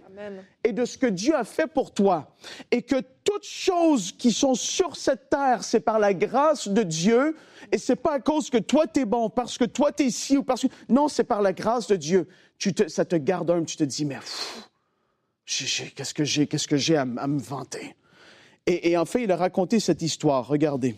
et 0.65 0.73
de 0.73 0.85
ce 0.85 0.99
que 0.99 1.07
Dieu 1.07 1.37
a 1.37 1.45
fait 1.45 1.69
pour 1.69 1.95
toi 1.95 2.35
et 2.73 2.83
que 2.83 2.97
toutes 3.23 3.47
choses 3.47 4.11
qui 4.11 4.33
sont 4.33 4.55
sur 4.55 4.97
cette 4.97 5.31
terre, 5.31 5.63
c'est 5.63 5.81
par 5.81 6.01
la 6.01 6.13
grâce 6.13 6.67
de 6.67 6.83
Dieu 6.83 7.37
et 7.71 7.79
c'est 7.79 7.97
pas 7.97 8.15
à 8.15 8.21
cause 8.21 8.51
que 8.51 8.59
toi 8.59 8.89
t'es 8.89 9.05
bon, 9.05 9.31
parce 9.31 9.59
que 9.59 9.65
toi 9.65 9.93
t'es 9.93 10.07
ici 10.07 10.37
ou 10.37 10.43
parce 10.43 10.63
que 10.63 10.69
non, 10.89 11.07
c'est 11.07 11.25
par 11.25 11.41
la 11.41 11.53
grâce 11.53 11.87
de 11.87 11.97
Dieu. 11.97 12.29
Tu 12.59 12.75
te, 12.75 12.89
ça 12.89 13.05
te 13.05 13.17
garde 13.17 13.51
un, 13.53 13.63
tu 13.63 13.77
te 13.77 13.85
dis 13.85 14.05
mais 14.05 14.19
qu'est-ce 15.47 16.15
que 16.15 16.25
j'ai, 16.25 16.49
qu'est-ce 16.49 16.67
que 16.69 16.77
j'ai 16.77 16.97
à 16.97 17.05
me 17.05 17.41
vanter? 17.41 17.95
Et, 18.67 18.97
en 18.97 19.05
fait, 19.05 19.25
il 19.25 19.33
a 19.33 19.37
raconté 19.37 19.79
cette 19.79 20.01
histoire. 20.01 20.47
Regardez. 20.47 20.97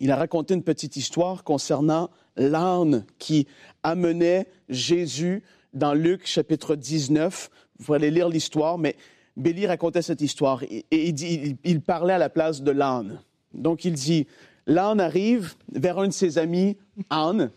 Il 0.00 0.10
a 0.10 0.16
raconté 0.16 0.54
une 0.54 0.62
petite 0.62 0.96
histoire 0.96 1.44
concernant 1.44 2.10
l'âne 2.36 3.06
qui 3.18 3.46
amenait 3.82 4.46
Jésus 4.68 5.42
dans 5.72 5.94
Luc 5.94 6.26
chapitre 6.26 6.74
19. 6.74 7.50
Vous 7.78 7.94
allez 7.94 8.10
lire 8.10 8.28
l'histoire, 8.28 8.76
mais 8.76 8.96
Béli 9.36 9.66
racontait 9.66 10.02
cette 10.02 10.20
histoire 10.20 10.62
et, 10.62 10.84
il, 10.90 11.80
parlait 11.80 12.12
à 12.12 12.18
la 12.18 12.28
place 12.28 12.62
de 12.62 12.70
l'âne. 12.70 13.20
Donc 13.52 13.84
il 13.84 13.94
dit, 13.94 14.26
l'âne 14.66 15.00
arrive 15.00 15.54
vers 15.72 15.98
un 15.98 16.08
de 16.08 16.12
ses 16.12 16.38
amis, 16.38 16.76
Anne, 17.10 17.50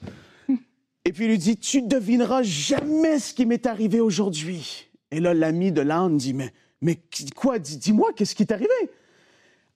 et 1.05 1.13
puis 1.13 1.25
il 1.25 1.29
lui 1.29 1.37
dit, 1.37 1.57
tu 1.57 1.83
devineras 1.83 2.43
jamais 2.43 3.19
ce 3.19 3.33
qui 3.33 3.45
m'est 3.45 3.65
arrivé 3.65 3.99
aujourd'hui. 3.99 4.89
Et 5.11 5.19
là, 5.19 5.33
l'ami 5.33 5.71
de 5.71 5.81
l'âne 5.81 6.17
dit, 6.17 6.33
mais, 6.33 6.51
mais 6.81 6.99
quoi, 7.35 7.59
dis-moi, 7.59 8.11
qu'est-ce 8.15 8.35
qui 8.35 8.45
t'est 8.45 8.53
arrivé? 8.53 8.69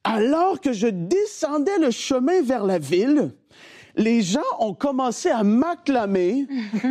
Alors 0.03 0.59
que 0.59 0.73
je 0.73 0.87
descendais 0.87 1.77
le 1.77 1.91
chemin 1.91 2.41
vers 2.41 2.65
la 2.65 2.79
ville, 2.79 3.31
les 3.95 4.21
gens 4.21 4.39
ont 4.59 4.73
commencé 4.73 5.29
à 5.29 5.43
m'acclamer, 5.43 6.47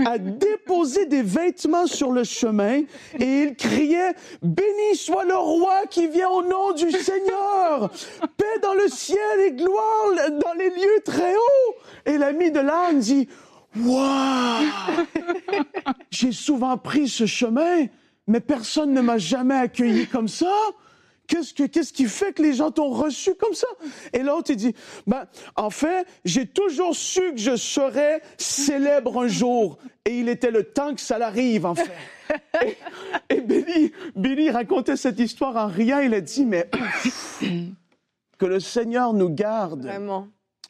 à 0.07 0.19
déposer 0.19 1.07
des 1.07 1.23
vêtements 1.23 1.87
sur 1.87 2.13
le 2.13 2.25
chemin 2.25 2.83
et 3.19 3.43
ils 3.43 3.57
criaient 3.57 4.15
Béni 4.43 4.95
soit 4.95 5.25
le 5.25 5.37
roi 5.37 5.87
qui 5.89 6.07
vient 6.09 6.29
au 6.29 6.43
nom 6.43 6.73
du 6.73 6.91
Seigneur, 6.91 7.91
paix 8.37 8.59
dans 8.63 8.75
le 8.75 8.89
ciel 8.89 9.41
et 9.47 9.53
gloire 9.53 10.31
dans 10.31 10.53
les 10.59 10.71
lieux 10.71 11.01
très 11.05 11.35
hauts. 11.35 11.75
Et 12.07 12.19
l'ami 12.19 12.51
de 12.51 12.61
l'âne 12.61 13.01
dit 13.01 13.29
Waouh 13.77 14.67
J'ai 16.11 16.33
souvent 16.33 16.77
pris 16.77 17.09
ce 17.09 17.27
chemin, 17.27 17.87
mais 18.27 18.41
personne 18.41 18.93
ne 18.93 19.01
m'a 19.01 19.19
jamais 19.19 19.57
accueilli 19.57 20.07
comme 20.07 20.29
ça. 20.29 20.53
Qu'est-ce, 21.31 21.93
qui 21.93 22.07
fait 22.07 22.33
que 22.33 22.43
les 22.43 22.55
gens 22.55 22.73
t'ont 22.73 22.91
reçu 22.91 23.37
comme 23.37 23.55
ça? 23.55 23.69
Et 24.13 24.19
l'autre, 24.19 24.51
il 24.51 24.57
dit, 24.57 24.75
ben, 25.07 25.27
en 25.55 25.71
fait, 25.71 26.05
j'ai 26.25 26.45
toujours 26.45 26.97
su 26.97 27.21
que 27.33 27.39
je 27.39 27.55
serais 27.55 28.21
célèbre 28.37 29.23
un 29.23 29.29
jour. 29.29 29.79
Et 30.05 30.19
il 30.19 30.29
était 30.29 30.51
le 30.51 30.65
temps 30.65 30.93
que 30.93 31.01
ça 31.01 31.19
l'arrive, 31.19 31.67
en 31.67 31.77
fait. 31.77 31.93
et, 33.31 33.41
Billy, 33.43 33.93
Billy 34.17 34.51
racontait 34.51 34.97
cette 34.97 35.21
histoire 35.21 35.57
en 35.57 35.69
riant. 35.69 36.01
Il 36.01 36.15
a 36.15 36.21
dit, 36.21 36.45
mais 36.45 36.69
que 38.39 38.47
le 38.47 38.59
Seigneur 38.59 39.13
nous 39.13 39.31
garde. 39.31 39.89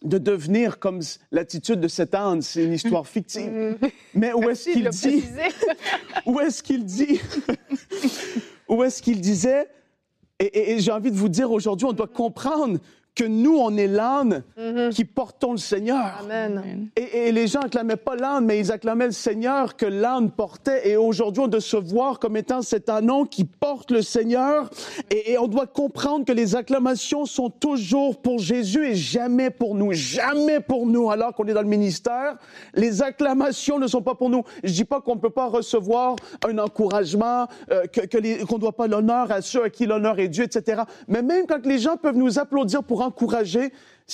de 0.02 0.18
devenir 0.18 0.78
comme 0.78 1.00
l'attitude 1.32 1.80
de 1.80 1.88
cet 1.88 2.14
âne, 2.14 2.42
c'est 2.42 2.64
une 2.64 2.74
histoire 2.74 3.06
fictive. 3.06 3.50
Mm-hmm. 3.50 3.90
Mais 4.14 4.32
où 4.34 4.48
est-ce 4.50 4.68
qu'il 4.70 4.88
dit? 4.90 5.24
Où 6.26 6.38
est-ce 6.40 6.62
qu'il 6.62 6.84
dit? 6.84 7.18
Où 8.68 8.84
est-ce 8.84 9.02
qu'il 9.02 9.22
disait 9.22 9.68
et, 10.40 10.78
j'ai 10.80 10.90
envie 10.90 11.10
de 11.10 11.16
vous 11.16 11.28
dire 11.28 11.50
aujourd'hui, 11.50 11.86
on 11.86 11.92
doit 11.92 12.06
comprendre 12.06 12.78
que 13.14 13.24
nous, 13.24 13.56
on 13.56 13.76
est 13.76 13.86
l'âne 13.86 14.44
mhm. 14.56 14.90
qui 14.90 15.04
portons 15.04 15.52
le 15.52 15.58
Seigneur. 15.58 16.18
Amen. 16.20 16.88
Et, 16.96 17.32
les 17.32 17.46
gens 17.46 17.60
acclamaient 17.60 17.96
pas 17.96 18.16
l'âne, 18.16 18.44
mais 18.44 18.58
ils 18.58 18.72
acclamaient 18.72 19.06
le 19.06 19.12
Seigneur 19.12 19.76
que 19.76 19.86
l'âne 19.86 20.30
portait. 20.30 20.88
Et 20.88 20.96
aujourd'hui, 20.96 21.42
on 21.42 21.48
doit 21.48 21.60
se 21.60 21.76
voir 21.76 22.18
comme 22.18 22.36
étant 22.36 22.62
cet 22.62 22.88
âne 22.88 23.10
qui 23.28 23.44
porte 23.44 23.90
le 23.90 24.02
Seigneur. 24.02 24.70
Et, 25.10 25.36
on 25.38 25.48
doit 25.48 25.66
comprendre 25.66 26.24
que 26.24 26.32
les 26.32 26.54
acclamations 26.54 27.26
sont 27.26 27.50
toujours 27.50 28.20
pour 28.20 28.38
Jésus 28.38 28.86
et 28.86 28.94
jamais 28.94 29.50
pour 29.50 29.74
nous. 29.74 29.92
Jamais 29.92 30.60
pour 30.60 30.86
nous, 30.86 31.10
alors 31.10 31.34
qu'on 31.34 31.46
est 31.46 31.54
dans 31.54 31.62
le 31.62 31.68
ministère. 31.68 32.36
Les 32.74 33.02
acclamations 33.02 33.78
ne 33.78 33.86
sont 33.86 34.02
pas 34.02 34.14
pour 34.14 34.30
nous. 34.30 34.44
Je 34.62 34.72
dis 34.72 34.84
pas 34.84 35.00
qu'on 35.00 35.16
ne 35.16 35.20
peut 35.20 35.30
pas 35.30 35.48
recevoir 35.48 36.16
un 36.46 36.58
encouragement, 36.58 37.48
euh, 37.70 37.82
qu'on 37.82 38.06
que 38.06 38.54
ne 38.54 38.58
doit 38.58 38.76
pas 38.76 38.86
l'honneur 38.86 39.30
à 39.32 39.42
ceux 39.42 39.64
à 39.64 39.70
qui 39.70 39.86
l'honneur 39.86 40.18
est 40.20 40.28
dû, 40.28 40.42
etc. 40.42 40.82
Mais 41.08 41.22
même 41.22 41.46
quand 41.46 41.64
les 41.66 41.78
gens 41.78 41.96
peuvent 41.96 42.16
nous 42.16 42.38
applaudir 42.38 42.82
pour 42.82 42.99
encourager 43.00 43.72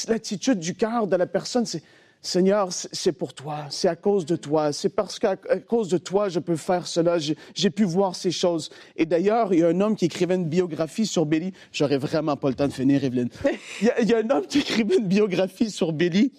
l'attitude 0.08 0.58
du 0.58 0.74
cœur 0.74 1.06
de 1.06 1.16
la 1.16 1.26
personne. 1.26 1.66
C'est 1.66 1.82
Seigneur, 2.26 2.72
c'est 2.72 3.12
pour 3.12 3.34
toi, 3.34 3.66
c'est 3.70 3.86
à 3.86 3.94
cause 3.94 4.26
de 4.26 4.34
toi, 4.34 4.72
c'est 4.72 4.88
parce 4.88 5.18
qu'à 5.20 5.36
cause 5.36 5.88
de 5.88 5.96
toi, 5.96 6.28
je 6.28 6.40
peux 6.40 6.56
faire 6.56 6.88
cela, 6.88 7.18
j'ai 7.18 7.70
pu 7.70 7.84
voir 7.84 8.16
ces 8.16 8.32
choses. 8.32 8.70
Et 8.96 9.06
d'ailleurs, 9.06 9.52
il 9.52 9.60
y 9.60 9.62
a 9.62 9.68
un 9.68 9.80
homme 9.80 9.94
qui 9.94 10.06
écrivait 10.06 10.34
une 10.34 10.48
biographie 10.48 11.06
sur 11.06 11.24
Billy. 11.24 11.52
J'aurais 11.72 11.98
vraiment 11.98 12.36
pas 12.36 12.48
le 12.48 12.54
temps 12.54 12.66
de 12.66 12.72
finir, 12.72 13.04
Evelyne. 13.04 13.28
Il 13.80 14.08
y, 14.08 14.12
a, 14.12 14.18
un 14.18 14.30
homme 14.30 14.46
qui 14.46 14.58
écrivait 14.58 14.96
une 14.96 15.06
biographie 15.06 15.70
sur 15.70 15.92
Billy. 15.92 16.32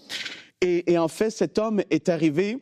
Et, 0.61 0.97
en 0.97 1.07
fait, 1.07 1.29
cet 1.29 1.57
homme 1.57 1.81
est 1.89 2.09
arrivé 2.09 2.57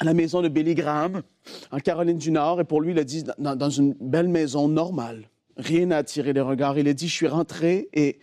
à 0.00 0.04
la 0.04 0.14
maison 0.14 0.42
de 0.42 0.48
Billy 0.48 0.74
Graham, 0.74 1.22
en 1.70 1.78
Caroline 1.78 2.18
du 2.18 2.32
Nord, 2.32 2.60
et 2.60 2.64
pour 2.64 2.80
lui, 2.80 2.90
il 2.92 2.98
a 2.98 3.04
dit, 3.04 3.22
dans, 3.38 3.54
dans 3.54 3.70
une 3.70 3.94
belle 4.00 4.28
maison 4.28 4.66
normale, 4.66 5.28
rien 5.56 5.86
n'a 5.86 5.98
attiré 5.98 6.32
les 6.32 6.40
regards. 6.40 6.76
Il 6.76 6.88
a 6.88 6.92
dit, 6.92 7.06
je 7.06 7.14
suis 7.14 7.28
rentré 7.28 7.88
et 7.92 8.18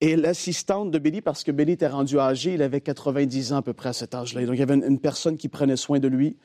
et 0.00 0.14
l'assistante 0.14 0.92
de 0.92 0.98
Billy, 0.98 1.20
parce 1.20 1.42
que 1.42 1.50
Billy 1.50 1.72
était 1.72 1.88
rendu 1.88 2.20
âgé, 2.20 2.54
il 2.54 2.62
avait 2.62 2.80
90 2.80 3.52
ans 3.52 3.56
à 3.56 3.62
peu 3.62 3.72
près 3.72 3.88
à 3.88 3.92
cet 3.92 4.14
âge-là. 4.14 4.44
Donc, 4.46 4.54
il 4.54 4.60
y 4.60 4.62
avait 4.62 4.74
une, 4.74 5.00
personne 5.00 5.36
qui 5.36 5.48
prenait 5.48 5.76
soin 5.76 5.98
de 5.98 6.06
lui. 6.06 6.36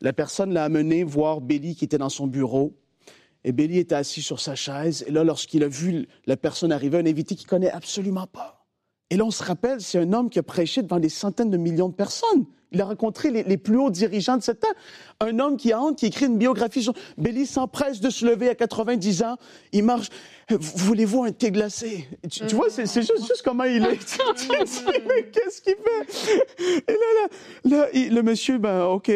La 0.00 0.12
personne 0.12 0.52
l'a 0.52 0.64
amené 0.64 1.04
voir 1.04 1.40
Billy 1.40 1.76
qui 1.76 1.84
était 1.84 1.98
dans 1.98 2.08
son 2.08 2.26
bureau. 2.26 2.76
Et 3.44 3.52
Billy 3.52 3.78
était 3.78 3.94
assis 3.94 4.20
sur 4.20 4.40
sa 4.40 4.56
chaise. 4.56 5.04
Et 5.06 5.12
là, 5.12 5.22
lorsqu'il 5.22 5.62
a 5.62 5.68
vu 5.68 6.08
la 6.26 6.36
personne 6.36 6.72
arriver, 6.72 6.98
un 6.98 7.06
invité 7.06 7.36
qu'il 7.36 7.46
connaît 7.46 7.70
absolument 7.70 8.26
pas. 8.26 8.66
Et 9.10 9.16
là, 9.16 9.24
on 9.24 9.30
se 9.30 9.44
rappelle, 9.44 9.80
c'est 9.80 9.98
un 9.98 10.12
homme 10.12 10.28
qui 10.28 10.40
a 10.40 10.42
prêché 10.42 10.82
devant 10.82 10.98
des 10.98 11.08
centaines 11.08 11.50
de 11.50 11.56
millions 11.56 11.88
de 11.88 11.94
personnes. 11.94 12.46
Il 12.72 12.82
a 12.82 12.84
rencontré 12.84 13.30
les, 13.30 13.56
plus 13.56 13.78
hauts 13.78 13.90
dirigeants 13.90 14.36
de 14.36 14.42
cette 14.42 14.60
temps. 14.60 14.68
Un 15.20 15.38
homme 15.38 15.56
qui 15.56 15.72
a 15.72 15.80
qui 15.96 16.06
écrit 16.06 16.26
une 16.26 16.36
biographie 16.36 16.82
sur... 16.82 16.92
Billy 17.16 17.46
s'empresse 17.46 18.00
de 18.00 18.10
se 18.10 18.26
lever 18.26 18.50
à 18.50 18.54
90 18.54 19.22
ans. 19.22 19.36
Il 19.72 19.84
marche. 19.84 20.08
Voulez-vous 20.50 21.24
un 21.24 21.32
thé 21.32 21.50
glacé? 21.50 22.06
Tu, 22.30 22.44
vois, 22.54 22.68
c'est 22.68 22.86
juste, 22.86 23.42
comment 23.42 23.64
il 23.64 23.84
est. 23.84 24.18
mais 25.08 25.30
qu'est-ce 25.30 25.62
qu'il 25.62 25.76
fait? 25.76 26.82
Et 26.88 26.92
là, 26.92 27.28
là, 27.64 27.86
le 27.92 28.20
monsieur, 28.22 28.58
ben, 28.58 28.84
OK. 28.84 29.10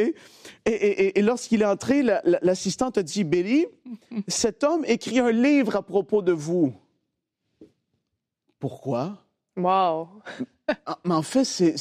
Et, 0.65 1.21
lorsqu'il 1.21 1.63
est 1.63 1.67
entré, 1.67 2.03
l'assistante 2.43 2.97
a 2.99 3.03
dit, 3.03 3.25
Billy, 3.25 3.67
cet 4.29 4.65
homme 4.65 4.85
écrit 4.87 5.19
un 5.19 5.33
livre 5.33 5.77
à 5.77 5.83
propos 5.83 6.23
de 6.23 6.33
vous. 6.33 6.73
Pourquoi? 8.59 9.19
Wow. 9.57 10.09
Ah, 10.87 10.99
mais 11.05 11.15
en 11.15 11.23
fait, 11.23 11.45
c'est 11.45 11.75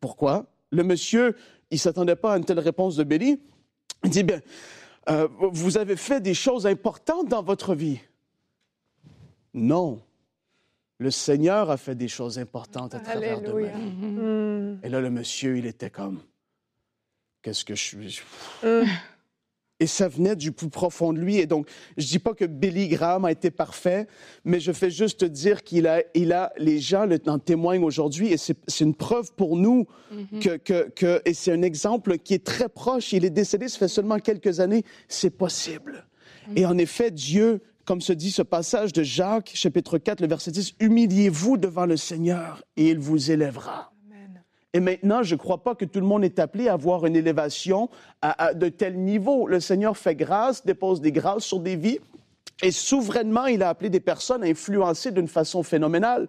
pourquoi? 0.00 0.46
Le 0.70 0.82
monsieur, 0.84 1.36
il 1.70 1.78
s'attendait 1.78 2.16
pas 2.16 2.34
à 2.34 2.38
une 2.38 2.44
telle 2.44 2.60
réponse 2.60 2.96
de 2.96 3.04
Billy. 3.04 3.40
Il 4.04 4.10
dit 4.10 4.22
bien, 4.22 4.40
euh, 5.08 5.28
vous 5.40 5.78
avez 5.78 5.96
fait 5.96 6.20
des 6.20 6.34
choses 6.34 6.66
importantes 6.66 7.28
dans 7.28 7.42
votre 7.42 7.74
vie. 7.74 8.00
Non. 9.54 10.00
Le 10.98 11.10
Seigneur 11.10 11.70
a 11.70 11.76
fait 11.76 11.94
des 11.94 12.08
choses 12.08 12.38
importantes 12.38 12.94
à 12.94 13.00
travers 13.00 13.40
de 13.40 13.52
ma 13.52 13.68
vie. 13.68 14.78
Et 14.82 14.88
là, 14.88 15.00
le 15.00 15.10
monsieur, 15.10 15.56
il 15.58 15.66
était 15.66 15.90
comme, 15.90 16.20
qu'est-ce 17.42 17.64
que 17.64 17.74
je 17.74 17.82
suis? 17.82 18.20
Mm 18.62 18.84
et 19.80 19.86
ça 19.86 20.08
venait 20.08 20.36
du 20.36 20.52
plus 20.52 20.68
profond 20.68 21.12
de 21.12 21.18
lui. 21.18 21.38
Et 21.38 21.46
donc, 21.46 21.66
je 21.96 22.06
dis 22.06 22.18
pas 22.18 22.34
que 22.34 22.44
Billy 22.44 22.88
Graham 22.88 23.24
a 23.24 23.32
été 23.32 23.50
parfait, 23.50 24.06
mais 24.44 24.60
je 24.60 24.72
fais 24.72 24.90
juste 24.90 25.24
dire 25.24 25.64
qu'il 25.64 25.86
a, 25.86 26.02
il 26.14 26.32
a, 26.32 26.52
les 26.58 26.78
gens 26.78 27.08
en 27.26 27.38
témoignent 27.38 27.82
aujourd'hui, 27.82 28.32
et 28.32 28.36
c'est 28.36 28.80
une 28.80 28.94
preuve 28.94 29.32
pour 29.34 29.56
nous 29.56 29.86
mm-hmm. 30.14 30.38
que, 30.40 30.56
que, 30.58 30.90
que, 30.90 31.22
et 31.24 31.34
c'est 31.34 31.52
un 31.52 31.62
exemple 31.62 32.18
qui 32.18 32.34
est 32.34 32.44
très 32.44 32.68
proche. 32.68 33.12
Il 33.12 33.24
est 33.24 33.30
décédé, 33.30 33.68
ça 33.68 33.78
fait 33.78 33.88
seulement 33.88 34.18
quelques 34.18 34.60
années. 34.60 34.84
C'est 35.08 35.36
possible. 35.36 36.06
Mm. 36.48 36.58
Et 36.58 36.66
en 36.66 36.78
effet, 36.78 37.10
Dieu, 37.10 37.60
comme 37.84 38.00
se 38.00 38.12
dit 38.12 38.30
ce 38.30 38.42
passage 38.42 38.92
de 38.92 39.02
Jacques, 39.02 39.50
chapitre 39.54 39.98
4, 39.98 40.20
le 40.20 40.28
verset 40.28 40.50
10, 40.50 40.74
humiliez-vous 40.80 41.56
devant 41.56 41.86
le 41.86 41.96
Seigneur 41.96 42.62
et 42.76 42.90
il 42.90 42.98
vous 42.98 43.30
élèvera. 43.30 43.92
Et 44.72 44.80
maintenant, 44.80 45.22
je 45.22 45.34
ne 45.34 45.38
crois 45.38 45.62
pas 45.62 45.74
que 45.74 45.84
tout 45.84 46.00
le 46.00 46.06
monde 46.06 46.24
est 46.24 46.38
appelé 46.38 46.68
à 46.68 46.74
avoir 46.74 47.04
une 47.04 47.16
élévation 47.16 47.88
à, 48.22 48.54
de 48.54 48.68
tel 48.68 48.98
niveau. 48.98 49.48
Le 49.48 49.58
Seigneur 49.58 49.96
fait 49.96 50.14
grâce, 50.14 50.64
dépose 50.64 51.00
des 51.00 51.10
grâces 51.10 51.44
sur 51.44 51.58
des 51.58 51.74
vies, 51.74 51.98
et 52.62 52.70
souverainement, 52.70 53.46
il 53.46 53.62
a 53.62 53.70
appelé 53.70 53.90
des 53.90 54.00
personnes 54.00 54.44
à 54.44 54.46
influencer 54.46 55.10
d'une 55.10 55.28
façon 55.28 55.62
phénoménale. 55.62 56.28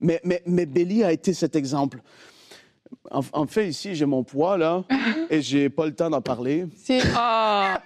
Mais, 0.00 0.20
mais, 0.24 0.42
mais 0.46 0.66
Béli 0.66 1.04
a 1.04 1.12
été 1.12 1.34
cet 1.34 1.56
exemple. 1.56 1.98
En, 3.10 3.46
fait, 3.46 3.68
ici, 3.68 3.94
j'ai 3.94 4.06
mon 4.06 4.22
poids, 4.22 4.56
là, 4.56 4.84
et 5.30 5.42
j'ai 5.42 5.68
pas 5.68 5.86
le 5.86 5.94
temps 5.94 6.10
d'en 6.10 6.20
parler. 6.20 6.66
Si. 6.76 7.00
Ah. 7.16 7.80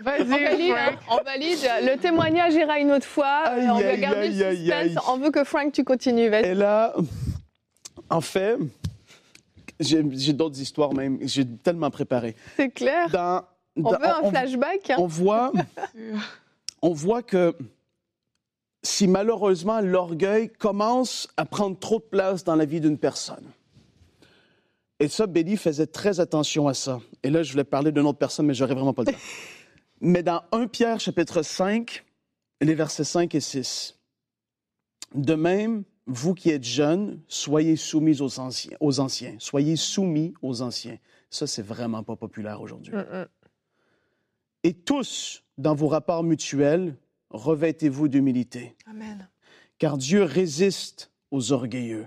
Vas-y, 0.00 0.22
on 0.22 0.26
valide, 0.26 0.74
on 1.10 1.22
valide. 1.24 1.58
Le 1.82 1.96
témoignage 1.96 2.54
ira 2.54 2.78
une 2.78 2.92
autre 2.92 3.06
fois. 3.06 3.44
on 3.56 3.78
veut 3.78 3.96
garder 3.96 4.28
le 4.28 4.56
suspense. 4.56 5.04
On 5.08 5.16
veut 5.16 5.30
que 5.30 5.44
Frank, 5.44 5.72
tu 5.72 5.84
continues. 5.84 6.32
Et 6.34 6.54
là, 6.54 6.94
en 8.10 8.20
fait, 8.20 8.58
j'ai 9.80 10.32
d'autres 10.32 10.60
histoires 10.60 10.94
même. 10.94 11.18
J'ai 11.22 11.46
tellement 11.46 11.90
préparé. 11.90 12.36
C'est 12.56 12.70
clair. 12.70 13.08
on 13.76 13.90
veut 13.90 14.06
un 14.06 14.30
flashback. 14.30 14.92
On 14.98 15.06
voit, 15.06 15.52
on 16.82 16.92
voit 16.92 17.22
que 17.22 17.56
si 18.82 19.08
malheureusement 19.08 19.80
l'orgueil 19.80 20.50
commence 20.50 21.28
à 21.36 21.44
prendre 21.44 21.78
trop 21.78 21.98
de 21.98 22.04
place 22.04 22.44
dans 22.44 22.56
la 22.56 22.64
vie 22.64 22.80
d'une 22.80 22.98
personne, 22.98 23.44
et 25.00 25.08
ça, 25.08 25.26
Béli 25.26 25.56
faisait 25.56 25.86
très 25.86 26.20
attention 26.20 26.68
à 26.68 26.74
ça. 26.74 27.00
Et 27.22 27.30
là, 27.30 27.42
je 27.42 27.52
voulais 27.52 27.64
parler 27.64 27.90
d'une 27.90 28.06
autre 28.06 28.18
personne, 28.18 28.46
mais 28.46 28.54
j'aurais 28.54 28.74
vraiment 28.74 28.94
pas 28.94 29.02
le 29.02 29.12
temps. 29.12 29.18
mais 30.00 30.22
dans 30.22 30.42
1 30.52 30.68
Pierre 30.68 31.00
chapitre 31.00 31.42
5, 31.42 32.04
les 32.60 32.74
versets 32.74 33.04
5 33.04 33.34
et 33.34 33.40
6, 33.40 33.98
de 35.14 35.34
même, 35.34 35.84
vous 36.06 36.34
qui 36.34 36.50
êtes 36.50 36.64
jeunes, 36.64 37.20
soyez 37.28 37.76
soumis 37.76 38.20
aux 38.20 38.38
anciens. 38.38 38.76
Aux 38.80 39.00
anciens. 39.00 39.36
Soyez 39.38 39.76
soumis 39.76 40.34
aux 40.42 40.62
anciens. 40.62 40.98
Ça, 41.30 41.46
c'est 41.46 41.62
vraiment 41.62 42.02
pas 42.02 42.16
populaire 42.16 42.60
aujourd'hui. 42.60 42.92
Mm, 42.92 42.98
mm. 42.98 43.26
Et 44.64 44.72
tous, 44.74 45.42
dans 45.58 45.74
vos 45.74 45.88
rapports 45.88 46.22
mutuels, 46.22 46.96
revêtez-vous 47.30 48.08
d'humilité. 48.08 48.76
Amen. 48.86 49.28
Car 49.78 49.98
Dieu 49.98 50.22
résiste 50.22 51.10
aux 51.30 51.52
orgueilleux, 51.52 52.06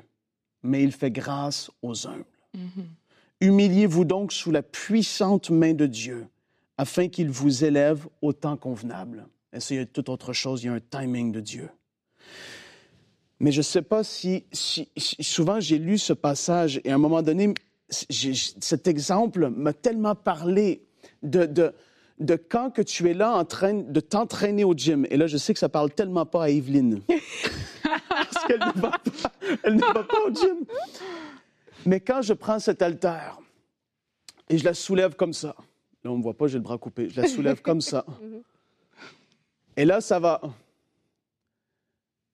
mais 0.64 0.84
il 0.84 0.92
fait 0.92 1.12
grâce 1.12 1.72
aux 1.82 2.08
humbles. 2.08 2.26
Mm-hmm. 2.56 2.86
Humiliez-vous 3.42 4.06
donc 4.06 4.32
sous 4.32 4.52
la 4.52 4.64
puissante 4.64 5.50
main 5.50 5.74
de 5.74 5.86
Dieu, 5.86 6.28
afin 6.78 7.08
qu'il 7.08 7.30
vous 7.30 7.64
élève 7.64 8.08
au 8.22 8.34
temps 8.34 8.58
convenable. 8.58 9.28
Et 9.70 9.80
a 9.80 9.86
toute 9.86 10.10
autre 10.10 10.34
chose, 10.34 10.64
il 10.64 10.68
y 10.68 10.70
a 10.70 10.74
un 10.74 10.80
timing 10.80 11.32
de 11.32 11.40
Dieu. 11.40 11.70
Mais 13.40 13.52
je 13.52 13.60
ne 13.60 13.64
sais 13.64 13.82
pas 13.82 14.04
si, 14.04 14.46
Souvent, 14.98 15.60
j'ai 15.60 15.78
lu 15.78 15.98
ce 15.98 16.14
passage 16.14 16.82
et 16.84 16.92
à 16.92 16.96
un 16.96 16.98
moment 16.98 17.22
donné, 17.22 17.54
cet 17.90 18.88
exemple 18.88 19.50
m'a 19.50 19.74
tellement 19.74 20.16
parlé 20.16 20.84
de, 21.24 21.46
de, 21.46 21.74
de, 22.20 22.36
quand 22.36 22.72
que 22.72 22.82
tu 22.82 23.10
es 23.10 23.14
là 23.14 23.34
en 23.34 23.46
train 23.46 23.74
de 23.74 24.00
t'entraîner 24.00 24.64
au 24.64 24.74
gym. 24.74 25.06
Et 25.10 25.18
là, 25.18 25.28
je 25.28 25.38
sais 25.38 25.54
que 25.54 25.60
ça 25.60 25.70
parle 25.70 25.92
tellement 25.92 26.26
pas 26.26 26.46
à 26.46 26.50
Evelyne. 26.50 27.02
Parce 28.10 28.46
qu'elle 28.46 28.60
ne, 28.60 28.82
va 28.82 28.92
pas, 28.92 29.32
elle 29.64 29.76
ne 29.76 29.82
va 29.82 30.04
pas 30.04 30.20
au 30.26 30.34
gym. 30.34 30.66
Mais 31.86 32.00
quand 32.00 32.22
je 32.22 32.34
prends 32.34 32.60
cet 32.60 32.82
haltère 32.82 33.40
et 34.50 34.58
je 34.58 34.66
la 34.66 34.74
soulève 34.74 35.16
comme 35.16 35.34
ça, 35.34 35.56
là, 36.04 36.12
on 36.12 36.14
ne 36.14 36.18
me 36.18 36.24
voit 36.24 36.34
pas, 36.34 36.48
j'ai 36.48 36.58
le 36.58 36.64
bras 36.64 36.78
coupé, 36.78 37.08
je 37.10 37.22
la 37.22 37.28
soulève 37.28 37.62
comme 37.62 37.82
ça. 37.82 38.06
Et 39.78 39.86
là, 39.86 40.02
ça 40.02 40.20
va. 40.20 40.42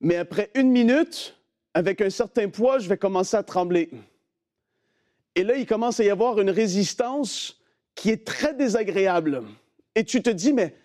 Mais 0.02 0.16
après 0.18 0.52
une 0.56 0.72
minute, 0.72 1.36
avec 1.74 2.02
un 2.02 2.10
certain 2.10 2.50
poids, 2.50 2.80
je 2.80 2.88
vais 2.88 2.98
commencer 2.98 3.38
à 3.38 3.44
trembler. 3.44 3.90
Et 5.36 5.44
là, 5.44 5.56
il 5.56 5.66
commence 5.66 6.00
à 6.00 6.04
y 6.04 6.10
avoir 6.10 6.40
une 6.40 6.50
résistance 6.50 7.60
qui 7.96 8.10
est 8.10 8.26
très 8.26 8.54
désagréable. 8.54 9.44
Et 9.96 10.04
tu 10.04 10.22
te 10.22 10.30
dis, 10.30 10.54
mais 10.54 10.76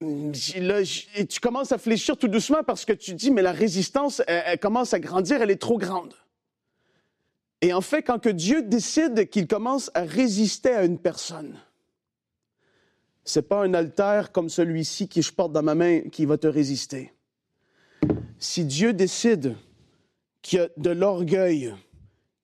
tu 0.00 1.40
commences 1.40 1.72
à 1.72 1.78
fléchir 1.78 2.16
tout 2.16 2.28
doucement 2.28 2.62
parce 2.62 2.84
que 2.84 2.92
tu 2.92 3.14
dis, 3.14 3.30
mais 3.30 3.42
la 3.42 3.52
résistance, 3.52 4.22
elle, 4.26 4.58
commence 4.58 4.94
à 4.94 5.00
grandir, 5.00 5.42
elle 5.42 5.50
est 5.50 5.60
trop 5.60 5.78
grande. 5.78 6.14
Et 7.60 7.72
en 7.72 7.80
fait, 7.80 8.02
quand 8.02 8.18
que 8.18 8.28
Dieu 8.28 8.62
décide 8.62 9.28
qu'il 9.30 9.46
commence 9.46 9.90
à 9.94 10.02
résister 10.02 10.70
à 10.70 10.84
une 10.84 10.98
personne, 10.98 11.58
c'est 13.24 13.48
pas 13.48 13.64
un 13.64 13.72
altère 13.72 14.32
comme 14.32 14.50
celui-ci 14.50 15.08
que 15.08 15.22
je 15.22 15.32
porte 15.32 15.52
dans 15.52 15.62
ma 15.62 15.74
main 15.74 16.02
qui 16.10 16.26
va 16.26 16.36
te 16.36 16.46
résister 16.46 17.12
si 18.44 18.64
Dieu 18.66 18.92
décide 18.92 19.56
qu'il 20.42 20.58
y 20.58 20.62
a 20.62 20.68
de 20.76 20.90
l'orgueil, 20.90 21.74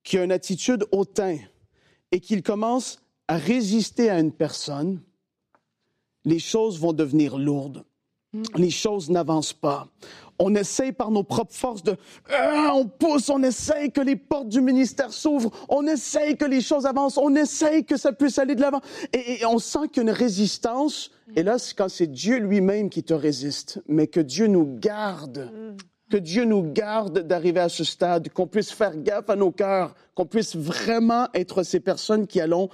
qu'il 0.03 0.19
y 0.19 0.23
a 0.23 0.25
une 0.25 0.33
attitude 0.33 0.87
hautain 0.93 1.37
et 2.11 2.21
qu'il 2.21 2.43
commence 2.43 3.03
à 3.29 3.37
résister 3.37 4.09
à 4.09 4.19
une 4.19 4.33
personne, 4.33 5.03
les 6.25 6.39
choses 6.39 6.81
vont 6.81 6.95
devenir 6.95 7.37
lourdes. 7.37 7.85
Mm. 8.33 8.43
Les 8.57 8.71
choses 8.71 9.11
n'avancent 9.11 9.53
pas. 9.53 9.89
On 10.39 10.55
essaye 10.55 10.93
par 10.93 11.11
nos 11.11 11.23
propres 11.23 11.55
forces 11.55 11.83
de... 11.83 11.99
Ah, 12.33 12.73
on 12.75 12.87
pousse, 12.87 13.29
on 13.29 13.43
essaye 13.43 13.93
que 13.93 14.01
les 14.01 14.17
portes 14.17 14.49
du 14.49 14.63
ministère 14.63 15.13
s'ouvrent, 15.13 15.51
on 15.69 15.87
essaye 15.87 16.35
que 16.39 16.47
les 16.47 16.63
choses 16.63 16.87
avancent, 16.87 17.19
on 17.19 17.35
essaye 17.37 17.85
que 17.85 17.99
ça 17.99 18.13
puisse 18.13 18.39
aller 18.39 18.55
de 18.55 18.63
l'avant. 18.63 18.81
Et, 19.13 19.45
on 19.45 19.59
sent 19.59 19.89
qu'il 19.93 19.99
y 19.99 20.01
a 20.01 20.11
une 20.11 20.17
résistance. 20.17 21.11
Mm. 21.31 21.39
Et 21.39 21.43
là, 21.43 21.59
c'est 21.59 21.77
quand 21.77 21.89
c'est 21.89 22.07
Dieu 22.07 22.39
lui-même 22.39 22.91
qui 22.91 23.03
te 23.03 23.15
résiste, 23.15 23.83
mais 23.89 24.07
que 24.07 24.21
Dieu 24.21 24.47
nous 24.47 24.79
garde. 24.79 25.51
Mm. 25.53 25.77
Que 26.11 26.17
Dieu 26.17 26.45
nous 26.45 26.63
garde 26.63 27.21
d'arriver 27.21 27.61
à 27.61 27.69
ce 27.69 27.85
stade, 27.85 28.31
qu'on 28.31 28.49
puisse 28.49 28.73
faire 28.73 28.97
gaffe 28.97 29.31
à 29.31 29.37
nos 29.37 29.53
cœurs, 29.53 29.95
qu'on 30.17 30.27
puisse 30.27 30.57
vraiment 30.57 31.29
être 31.35 31.63
ces 31.63 31.79
personnes 31.79 32.27
qui 32.27 32.41
allons 32.41 32.69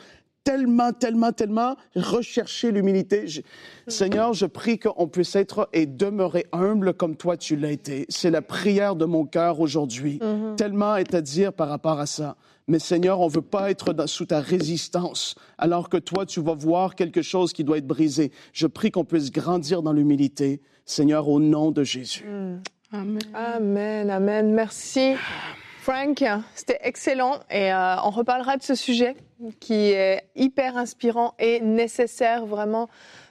tellement, 0.47 0.93
tellement, 0.93 1.33
tellement 1.33 1.77
rechercher 1.97 2.71
l'humilité. 2.71 3.27
Seigneur, 3.89 4.33
je 4.33 4.47
prie 4.47 4.79
qu'on 4.79 5.09
puisse 5.09 5.35
être 5.35 5.69
et 5.73 5.87
demeurer 5.87 6.47
humble 6.53 6.95
comme 6.95 7.17
toi 7.17 7.37
tu 7.37 7.57
l'as 7.57 7.73
été. 7.73 8.07
C'est 8.09 8.31
la 8.31 8.43
prière 8.43 8.95
de 8.95 9.05
mon 9.05 9.27
cœur 9.27 9.59
aujourd'hui. 9.59 10.21
Mm-hmm. 10.23 10.55
Tellement 10.55 10.97
est 10.97 11.15
à 11.15 11.21
dire 11.21 11.53
par 11.53 11.69
rapport 11.69 11.99
à 11.99 12.07
ça. 12.07 12.37
Mais 12.69 12.79
Seigneur, 12.79 13.21
on 13.21 13.29
veut 13.29 13.43
pas 13.43 13.71
être 13.71 13.93
sous 14.07 14.27
ta 14.27 14.41
résistance, 14.41 15.35
alors 15.59 15.89
que 15.89 15.97
toi, 15.97 16.27
tu 16.27 16.41
vas 16.41 16.55
voir 16.55 16.95
quelque 16.95 17.23
chose 17.23 17.53
qui 17.53 17.65
doit 17.65 17.79
être 17.79 17.87
brisé. 17.87 18.33
Je 18.53 18.67
prie 18.67 18.91
qu'on 18.91 19.05
puisse 19.05 19.31
grandir 19.31 19.83
dans 19.83 19.93
l'humilité, 19.93 20.61
Seigneur, 20.85 21.29
au 21.29 21.41
nom 21.41 21.71
de 21.73 21.83
Jésus. 21.83 22.25
Mm. 22.25 22.63
Amen. 22.93 23.19
Amen, 23.35 24.11
amen. 24.11 24.53
Merci. 24.53 25.15
Frank, 25.87 26.25
c'était 26.57 26.81
excellent 26.83 27.39
et 27.49 27.73
euh, 27.73 27.95
on 28.03 28.11
reparlera 28.11 28.57
de 28.57 28.63
ce 28.65 28.75
sujet 28.75 29.15
qui 29.61 29.93
est 29.93 30.25
hyper 30.35 30.77
inspirant 30.77 31.35
et 31.39 31.61
nécessaire 31.61 32.45
vraiment. 32.45 32.89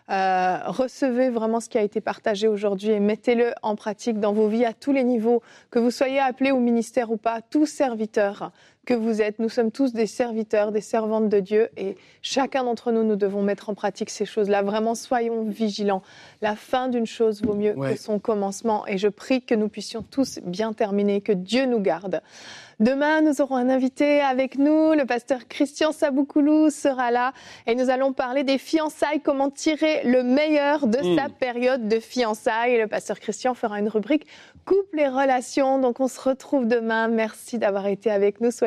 Euh, 0.09 0.59
recevez 0.67 1.29
vraiment 1.29 1.59
ce 1.59 1.67
qui 1.67 1.77
a 1.77 1.81
été 1.81 1.99
partagé 1.99 2.47
aujourd'hui 2.47 2.91
et 2.91 3.01
mettez-le 3.01 3.51
en 3.61 3.75
pratique 3.75 4.21
dans 4.21 4.31
vos 4.31 4.47
vies 4.47 4.63
à 4.63 4.71
tous 4.71 4.93
les 4.93 5.03
niveaux, 5.03 5.41
que 5.69 5.79
vous 5.79 5.91
soyez 5.91 6.21
appelé 6.21 6.51
au 6.51 6.59
ministère 6.61 7.11
ou 7.11 7.17
pas, 7.17 7.41
tous 7.41 7.65
serviteurs 7.65 8.53
que 8.85 8.93
vous 8.93 9.21
êtes. 9.21 9.39
Nous 9.39 9.49
sommes 9.49 9.71
tous 9.71 9.93
des 9.93 10.07
serviteurs, 10.07 10.71
des 10.71 10.81
servantes 10.81 11.29
de 11.29 11.39
Dieu 11.39 11.69
et 11.75 11.97
chacun 12.21 12.63
d'entre 12.63 12.91
nous, 12.91 13.03
nous 13.03 13.15
devons 13.15 13.41
mettre 13.41 13.69
en 13.69 13.73
pratique 13.73 14.09
ces 14.09 14.25
choses-là. 14.25 14.61
Vraiment, 14.61 14.95
soyons 14.95 15.43
vigilants. 15.43 16.03
La 16.41 16.55
fin 16.55 16.87
d'une 16.87 17.05
chose 17.05 17.41
vaut 17.43 17.55
mieux 17.55 17.73
que 17.73 17.97
son 17.97 18.19
commencement 18.19 18.87
et 18.87 18.97
je 18.97 19.07
prie 19.07 19.41
que 19.41 19.55
nous 19.55 19.67
puissions 19.67 20.03
tous 20.03 20.39
bien 20.45 20.73
terminer, 20.73 21.21
que 21.21 21.31
Dieu 21.31 21.65
nous 21.65 21.79
garde. 21.79 22.21
Demain, 22.81 23.21
nous 23.21 23.39
aurons 23.41 23.55
un 23.55 23.69
invité 23.69 24.19
avec 24.19 24.57
nous. 24.57 24.91
Le 24.91 25.05
pasteur 25.05 25.47
Christian 25.47 25.93
Saboukoulou 25.93 26.69
sera 26.69 27.09
là 27.09 27.31
et 27.67 27.75
nous 27.75 27.89
allons 27.89 28.11
parler 28.11 28.43
des 28.43 28.57
fiançailles, 28.57 29.21
comment 29.21 29.49
tirer 29.49 30.03
le 30.03 30.23
meilleur 30.23 30.85
de 30.87 30.97
sa 31.15 31.29
hmm. 31.29 31.33
période 31.39 31.87
de 31.87 32.01
fiançailles. 32.01 32.73
Et 32.73 32.81
le 32.81 32.87
pasteur 32.87 33.21
Christian 33.21 33.53
fera 33.53 33.79
une 33.79 33.87
rubrique 33.87 34.27
couple 34.65 34.99
et 34.99 35.07
relations. 35.07 35.79
Donc 35.79 36.01
on 36.01 36.09
se 36.09 36.19
retrouve 36.19 36.67
demain. 36.67 37.07
Merci 37.07 37.59
d'avoir 37.59 37.87
été 37.87 38.11
avec 38.11 38.41
nous. 38.41 38.51